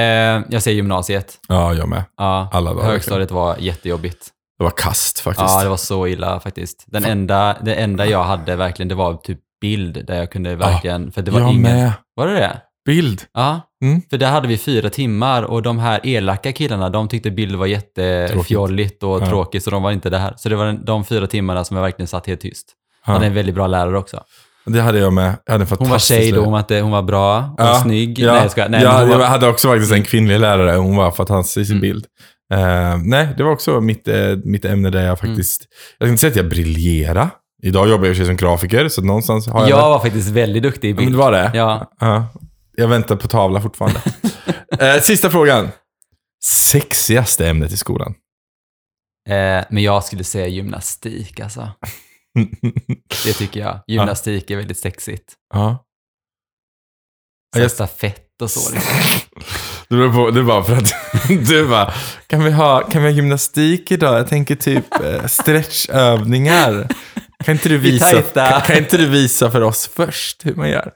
jag 0.49 0.63
säger 0.63 0.75
gymnasiet. 0.75 1.39
Ja, 1.47 1.73
jag 1.73 1.89
med. 1.89 2.03
Ja, 2.17 2.49
Alla 2.53 2.73
dagar. 2.73 2.85
högstadiet 2.87 3.31
var 3.31 3.57
jättejobbigt. 3.57 4.27
Det 4.57 4.63
var 4.63 4.71
kast 4.71 5.19
faktiskt. 5.19 5.49
Ja, 5.49 5.63
det 5.63 5.69
var 5.69 5.77
så 5.77 6.07
illa 6.07 6.39
faktiskt. 6.39 6.83
Den 6.87 7.05
enda, 7.05 7.57
det 7.61 7.75
enda 7.75 8.05
jag 8.05 8.23
hade 8.23 8.55
verkligen, 8.55 8.87
det 8.87 8.95
var 8.95 9.13
typ 9.17 9.39
bild 9.61 10.05
där 10.07 10.15
jag 10.17 10.31
kunde 10.31 10.55
verkligen, 10.55 11.11
för 11.11 11.21
det 11.21 11.31
var 11.31 11.39
jag 11.39 11.49
ingen... 11.49 11.61
med. 11.61 11.91
Var 12.15 12.27
det 12.27 12.33
det? 12.33 12.61
Bild. 12.85 13.21
Ja. 13.33 13.61
Mm. 13.83 14.01
För 14.09 14.17
där 14.17 14.31
hade 14.31 14.47
vi 14.47 14.57
fyra 14.57 14.89
timmar 14.89 15.43
och 15.43 15.61
de 15.61 15.79
här 15.79 15.99
elaka 16.03 16.51
killarna, 16.51 16.89
de 16.89 17.07
tyckte 17.07 17.31
bild 17.31 17.55
var 17.55 17.65
jättefjolligt 17.65 19.03
och 19.03 19.21
Ja. 19.21 19.25
tråkigt 19.25 19.63
så 19.63 19.69
de 19.69 19.83
var 19.83 19.91
inte 19.91 20.09
där. 20.09 20.33
Så 20.37 20.49
det 20.49 20.55
var 20.55 20.73
de 20.85 21.05
fyra 21.05 21.27
timmarna 21.27 21.63
som 21.63 21.77
jag 21.77 21.83
verkligen 21.83 22.07
satt 22.07 22.27
helt 22.27 22.41
tyst. 22.41 22.73
Ja. 23.07 23.13
Han 23.13 23.21
är 23.23 23.27
en 23.27 23.33
väldigt 23.33 23.55
bra 23.55 23.67
lärare 23.67 23.97
också. 23.97 24.23
Det 24.65 24.81
hade 24.81 24.99
jag 24.99 25.13
med. 25.13 25.35
Jag 25.45 25.51
hade 25.53 25.63
en 25.63 25.77
Hon 25.79 25.89
var 25.89 25.99
tjej 25.99 26.31
då, 26.31 26.41
hon 26.43 26.51
var, 26.51 26.59
inte, 26.59 26.79
hon 26.79 26.91
var 26.91 27.01
bra, 27.01 27.39
hon 27.41 27.55
var 27.57 27.79
snygg. 27.79 28.19
Ja, 28.19 28.31
Nej, 28.33 28.41
jag 28.41 28.51
skojar. 28.51 28.69
Nej, 28.69 28.83
ja, 28.83 29.01
jag 29.07 29.17
var, 29.17 29.25
hade 29.25 29.47
också 29.47 29.67
faktiskt 29.67 29.91
en 29.93 30.03
kvinnlig 30.03 30.39
lärare. 30.39 30.71
Hon 30.77 30.95
var 30.95 31.11
fantastisk 31.11 31.69
i 31.69 31.73
Mm. 31.73 31.81
bild. 31.81 32.05
Eh, 32.53 32.97
nej, 33.03 33.27
det 33.37 33.43
var 33.43 33.51
också 33.51 33.81
mitt, 33.81 34.07
eh, 34.07 34.15
mitt 34.43 34.65
ämne 34.65 34.89
där 34.89 34.99
Mm. 34.99 35.09
jag 35.09 35.19
faktiskt... 35.19 35.65
Jag 35.97 36.07
ska 36.07 36.11
inte 36.11 36.19
säga 36.21 36.29
att 36.31 36.35
jag 36.35 36.49
briljerade. 36.49 37.29
Idag 37.63 37.89
jobbar 37.89 38.05
jag 38.07 38.15
sig 38.15 38.25
som 38.25 38.37
grafiker, 38.37 38.89
så 38.89 39.01
någonstans 39.01 39.47
har 39.47 39.61
jag 39.61 39.69
jag 39.69 39.89
var 39.89 39.99
faktiskt 39.99 40.29
väldigt 40.29 40.63
duktig 40.63 40.87
i 40.87 40.91
Ja, 40.91 40.95
men 40.95 41.05
bild. 41.05 41.13
det 41.13 41.17
var 41.19 41.31
det? 41.31 41.51
Ja. 41.53 41.91
Ja. 41.99 42.27
Jag 42.77 42.87
väntar 42.87 43.15
på 43.15 43.27
tavla 43.27 43.61
fortfarande. 43.61 43.99
eh, 44.95 45.01
sista 45.01 45.29
frågan. 45.29 45.69
Sexigaste 46.43 47.47
ämnet 47.49 47.71
i 47.71 47.77
skolan? 47.77 48.13
Men 49.69 49.83
jag 49.83 50.03
skulle 50.03 50.23
säga 50.23 50.47
gymnastik 50.47 51.39
alltså. 51.39 51.69
Det 53.25 53.33
tycker 53.33 53.59
jag. 53.59 53.79
Gymnastik 53.87 54.51
är 54.51 54.55
väldigt 54.57 54.77
sexigt. 54.79 55.33
ja. 55.53 55.83
Så 57.55 57.61
Jag- 57.61 57.71
stafett 57.71 58.41
och 58.41 58.51
så. 58.51 58.73
Liksom. 58.73 58.95
Det 59.89 59.95
beror 59.95 60.13
på, 60.13 60.31
det 60.31 60.41
var 60.41 60.63
för 60.63 60.75
att 60.77 60.93
du 61.47 61.67
bara, 61.67 61.93
kan 62.27 62.43
vi, 62.43 62.51
ha, 62.51 62.81
kan 62.83 63.01
vi 63.03 63.07
ha 63.09 63.15
gymnastik 63.15 63.91
idag? 63.91 64.19
Jag 64.19 64.27
tänker 64.27 64.55
typ 64.55 65.03
eh, 65.03 65.25
stretchövningar. 65.25 66.87
Kan 67.45 67.55
inte, 67.55 67.69
du 67.69 67.77
visa, 67.77 68.21
kan, 68.21 68.61
kan 68.61 68.77
inte 68.77 68.97
du 68.97 69.09
visa 69.09 69.51
för 69.51 69.61
oss 69.61 69.89
först 69.95 70.45
hur 70.45 70.55
man 70.55 70.69
gör? 70.69 70.91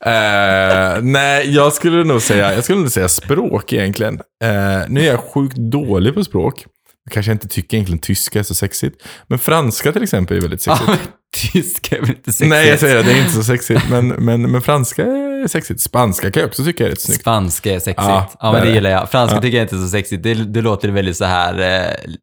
Eh, 0.00 1.02
nej, 1.02 1.54
jag 1.54 1.72
skulle 1.72 2.04
nog 2.04 2.22
säga, 2.22 2.54
jag 2.54 2.64
skulle 2.64 2.78
nog 2.80 2.90
säga 2.92 3.08
språk 3.08 3.72
egentligen. 3.72 4.14
Eh, 4.44 4.82
nu 4.88 5.00
är 5.00 5.06
jag 5.06 5.20
sjukt 5.20 5.56
dålig 5.56 6.14
på 6.14 6.24
språk. 6.24 6.64
Kanske 7.10 7.32
inte 7.32 7.48
tycker 7.48 7.76
egentligen 7.76 7.98
tyska 7.98 8.38
är 8.38 8.42
så 8.42 8.54
sexigt. 8.54 9.02
Men 9.26 9.38
franska 9.38 9.92
till 9.92 10.02
exempel 10.02 10.36
är 10.36 10.40
väldigt 10.40 10.66
Ja, 10.66 10.76
sexigt. 10.76 10.98
men 11.04 11.12
tyska 11.52 11.96
är 11.96 12.00
väl 12.00 12.10
inte 12.10 12.32
sexigt? 12.32 12.50
Nej, 12.50 12.68
jag 12.68 12.78
säger 12.80 12.94
det, 12.96 13.02
det 13.02 13.12
är 13.12 13.18
inte 13.18 13.32
så 13.32 13.42
sexigt. 13.44 13.88
Men, 13.90 14.08
men, 14.08 14.50
men 14.50 14.62
franska 14.62 15.02
är 15.02 15.48
sexigt. 15.48 15.80
Spanska 15.80 16.30
kan 16.30 16.40
jag 16.40 16.48
också 16.48 16.64
tycka 16.64 16.84
är 16.86 16.90
rätt 16.90 17.00
snyggt. 17.00 17.20
Spanska 17.20 17.70
är 17.74 17.78
sexigt. 17.78 17.96
Ja, 18.08 18.30
Ja, 18.40 18.52
men 18.52 18.60
det 18.62 18.68
det. 18.68 18.74
gillar 18.74 18.90
jag. 18.90 19.10
Franska 19.10 19.36
Ja. 19.36 19.42
tycker 19.42 19.56
jag 19.58 19.64
inte 19.64 19.76
är 19.76 19.80
så 19.80 19.88
sexigt. 19.88 20.22
Det, 20.22 20.34
det 20.34 20.60
låter 20.62 20.88
väldigt 20.88 21.16
så 21.16 21.24
här, 21.24 21.60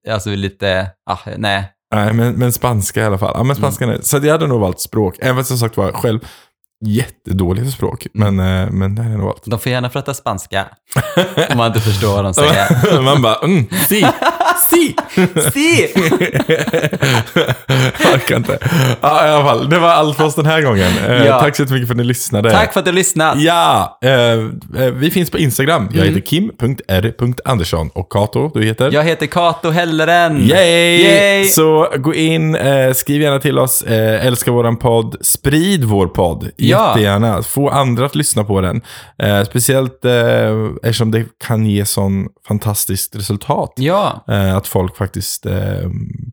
eh, 0.08 0.14
alltså 0.14 0.30
lite, 0.30 0.88
ah, 1.10 1.18
nej. 1.38 1.70
Nej, 1.96 2.14
men, 2.14 2.34
men 2.34 2.54
spanska 2.54 3.02
i 3.02 3.04
alla 3.06 3.18
fall. 3.18 3.32
Ja, 3.36 3.44
men 3.44 3.56
spanskan 3.56 3.90
är, 3.90 4.00
så 4.02 4.18
jag 4.18 4.32
hade 4.32 4.48
nog 4.48 4.60
valt 4.62 4.80
språk. 4.80 5.16
Även 5.22 5.36
fast 5.36 5.48
som 5.48 5.58
sagt 5.58 5.78
var 5.78 5.92
själv 5.92 6.20
jättedålig 6.86 7.66
på 7.66 7.72
språk. 7.72 8.08
Men, 8.14 8.40
eh, 8.40 8.70
men 8.72 8.96
det 8.96 9.02
hade 9.02 9.14
jag 9.14 9.18
nog 9.20 9.28
valt. 9.28 9.44
De 9.46 9.60
får 9.60 9.72
gärna 9.72 9.90
prata 9.90 10.14
spanska. 10.14 10.66
Om 11.52 11.58
man 11.58 11.68
inte 11.68 11.80
förstår 11.80 12.14
vad 12.16 12.24
de 12.24 12.34
säger. 12.34 13.02
Man 13.02 13.22
bara, 13.22 13.36
mm, 13.36 13.66
si, 13.90 14.02
si. 14.70 14.96
Si! 15.54 15.88
Orkar 18.16 18.36
inte. 18.38 18.58
Ja, 19.02 19.28
i 19.28 19.30
alla 19.30 19.44
fall. 19.46 19.70
Det 19.70 19.80
var 19.80 19.90
allt 19.90 20.18
för 20.18 20.24
oss 20.26 20.36
den 20.36 20.46
här 20.46 20.62
gången. 20.62 20.92
Eh, 21.08 21.26
Ja. 21.26 21.40
Tack 21.40 21.56
så 21.56 21.62
jättemycket 21.62 21.88
för 21.88 21.94
att 21.94 21.98
ni 21.98 22.04
lyssnade. 22.04 22.52
Tack 22.52 22.74
för 22.74 22.80
att 22.80 22.86
du 22.86 22.92
lyssnade. 22.92 23.42
Ja, 23.42 23.98
eh, 24.02 24.12
eh, 24.12 24.40
vi 24.94 25.12
finns 25.12 25.30
på 25.32 25.38
Instagram. 25.38 25.90
Jag 25.94 26.02
Mm. 26.04 26.08
heter 26.16 26.28
kim.r.andersson 26.28 27.90
och 27.94 28.12
Kato, 28.12 28.52
du 28.54 28.64
heter? 28.66 28.92
Jag 28.92 29.04
heter 29.04 29.26
Kato 29.26 29.70
Helleren. 29.70 30.42
Yay! 30.50 31.02
Yay! 31.04 31.46
Så 31.46 31.88
gå 31.98 32.14
in, 32.14 32.56
eh, 32.56 32.94
skriv 32.94 33.22
gärna 33.22 33.40
till 33.40 33.60
oss, 33.60 33.82
eh, 33.82 34.26
älska 34.26 34.52
våran 34.52 34.78
podd, 34.78 35.16
sprid 35.22 35.84
vår 35.84 36.08
podd 36.08 36.50
Ja. 36.58 36.90
jättegärna. 36.90 37.44
Få 37.44 37.70
andra 37.70 38.06
att 38.06 38.16
lyssna 38.16 38.44
på 38.44 38.62
den. 38.62 38.82
Speciellt 39.46 40.06
eftersom 40.84 41.12
det 41.12 41.26
kan 41.48 41.66
ge 41.66 41.86
sån 41.86 42.28
fantastiskt 42.48 43.16
resultat. 43.16 43.74
Ja, 43.76 44.24
att 44.54 44.68
folk 44.68 44.98
faktiskt 44.98 45.46
eh, 45.46 45.56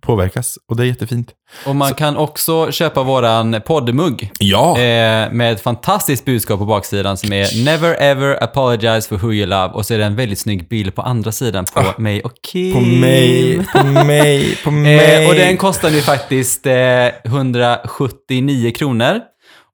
påverkas. 0.00 0.58
Och 0.68 0.76
det 0.76 0.82
är 0.82 0.86
jättefint. 0.86 1.28
och 1.66 1.76
man 1.76 1.94
kan 1.94 2.16
också 2.16 2.72
köpa 2.72 3.02
våran 3.02 3.60
poddmugg. 3.66 4.30
Ja! 4.38 4.78
Eh, 4.78 5.32
med 5.32 5.52
ett 5.52 5.60
fantastiskt 5.60 6.24
budskap 6.24 6.58
på 6.58 6.64
baksidan 6.64 7.16
som 7.16 7.32
är 7.32 7.64
“Never 7.64 7.96
ever 8.02 8.44
apologize 8.44 9.08
for 9.08 9.16
who 9.16 9.32
you 9.32 9.46
love” 9.46 9.68
och 9.74 9.86
så 9.86 9.94
är 9.94 9.98
det 9.98 10.04
en 10.04 10.16
väldigt 10.16 10.38
snygg 10.38 10.68
bild 10.68 10.94
på 10.94 11.02
andra 11.02 11.32
sidan 11.32 11.64
på 11.74 12.02
mig 12.02 12.22
och 12.22 12.32
Kim. 12.42 12.76
Ah. 12.76 12.80
på 12.80 12.86
mig, 12.86 13.66
på 13.72 13.84
mig, 13.84 14.56
på 14.64 14.70
mig. 14.70 15.00
Eh, 15.00 15.28
och 15.28 15.34
den 15.34 15.56
kostar 15.56 15.90
nu 15.90 16.00
faktiskt 16.00 16.66
eh, 16.66 17.06
179 17.24 18.70
kronor. 18.70 19.20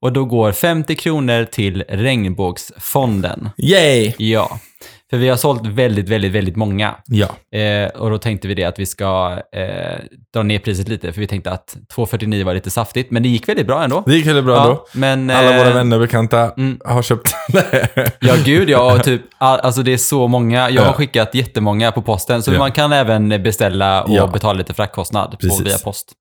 Och 0.01 0.13
då 0.13 0.25
går 0.25 0.51
50 0.51 0.95
kronor 0.95 1.45
till 1.45 1.83
Regnbågsfonden. 1.89 3.49
Yay! 3.57 4.13
Ja, 4.17 4.59
för 5.09 5.17
vi 5.17 5.29
har 5.29 5.37
sålt 5.37 5.65
väldigt, 5.65 6.09
väldigt, 6.09 6.31
väldigt 6.31 6.55
många. 6.55 6.95
Ja. 7.07 7.57
Eh, 7.59 7.87
och 7.89 8.09
då 8.09 8.17
tänkte 8.17 8.47
vi 8.47 8.53
det 8.53 8.63
att 8.63 8.79
vi 8.79 8.85
ska 8.85 9.39
eh, 9.55 9.99
dra 10.33 10.43
ner 10.43 10.59
priset 10.59 10.87
lite, 10.87 11.13
för 11.13 11.21
vi 11.21 11.27
tänkte 11.27 11.51
att 11.51 11.77
249 11.95 12.45
var 12.45 12.53
lite 12.53 12.69
saftigt, 12.69 13.11
men 13.11 13.23
det 13.23 13.29
gick 13.29 13.49
väldigt 13.49 13.67
bra 13.67 13.83
ändå. 13.83 14.03
Det 14.05 14.15
gick 14.15 14.25
väldigt 14.27 14.45
bra 14.45 14.61
ändå. 14.61 14.85
men, 14.93 15.29
Alla 15.29 15.57
våra 15.57 15.67
eh, 15.69 15.73
vänner 15.73 15.97
och 15.97 16.01
bekanta 16.01 16.51
mm. 16.57 16.79
har 16.85 17.01
köpt. 17.01 17.35
Ja, 18.19 18.35
gud 18.45 18.69
ja. 18.69 18.95
Och 18.95 19.03
typ, 19.03 19.21
all, 19.37 19.59
alltså 19.59 19.81
det 19.83 19.93
är 19.93 19.97
så 19.97 20.27
många. 20.27 20.69
Jag 20.69 20.81
har 20.81 20.89
Ja. 20.89 20.93
skickat 20.93 21.35
jättemånga 21.35 21.91
på 21.91 22.01
posten, 22.01 22.43
så 22.43 22.53
Ja. 22.53 22.59
man 22.59 22.71
kan 22.71 22.91
även 22.93 23.43
beställa 23.43 24.03
och 24.03 24.15
Ja. 24.15 24.27
betala 24.27 24.57
lite 24.57 24.73
fraktkostnad 24.73 25.35
på, 25.39 25.63
via 25.63 25.77
post. 25.77 26.11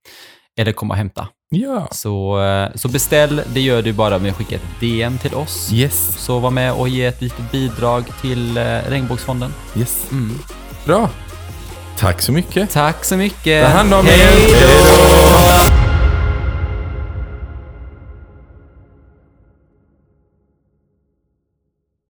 Eller 0.60 0.72
komma 0.72 0.94
och 0.94 0.98
hämta. 0.98 1.28
Ja. 1.50 1.88
Så, 1.92 2.42
eh, 2.44 2.68
så 2.74 2.88
beställ, 2.88 3.42
det 3.54 3.60
gör 3.60 3.82
du 3.82 3.92
bara 3.92 4.18
med 4.18 4.30
att 4.30 4.36
skicka 4.36 4.54
ett 4.54 4.80
DM 4.80 5.18
till 5.18 5.34
oss. 5.34 5.72
Yes. 5.72 6.24
Så 6.24 6.38
var 6.38 6.50
med 6.50 6.72
och 6.72 6.88
ge 6.88 7.06
ett 7.06 7.22
litet 7.22 7.52
bidrag 7.52 8.04
till 8.20 8.56
eh, 8.56 8.62
Regnbågsfonden. 8.88 9.54
Yes. 9.76 10.06
Mm. 10.10 10.38
Bra. 10.84 11.10
Tack 11.98 12.22
så 12.22 12.32
mycket. 12.32 12.70
Tack 12.70 13.04
så 13.04 13.16
mycket. 13.16 13.64
Ta 13.64 13.70
hand 13.70 13.94
om 13.94 14.06
er. 14.06 14.10
Hej 14.10 14.46
då! 14.60 14.66
Hej 14.66 15.30
då. 15.90 15.95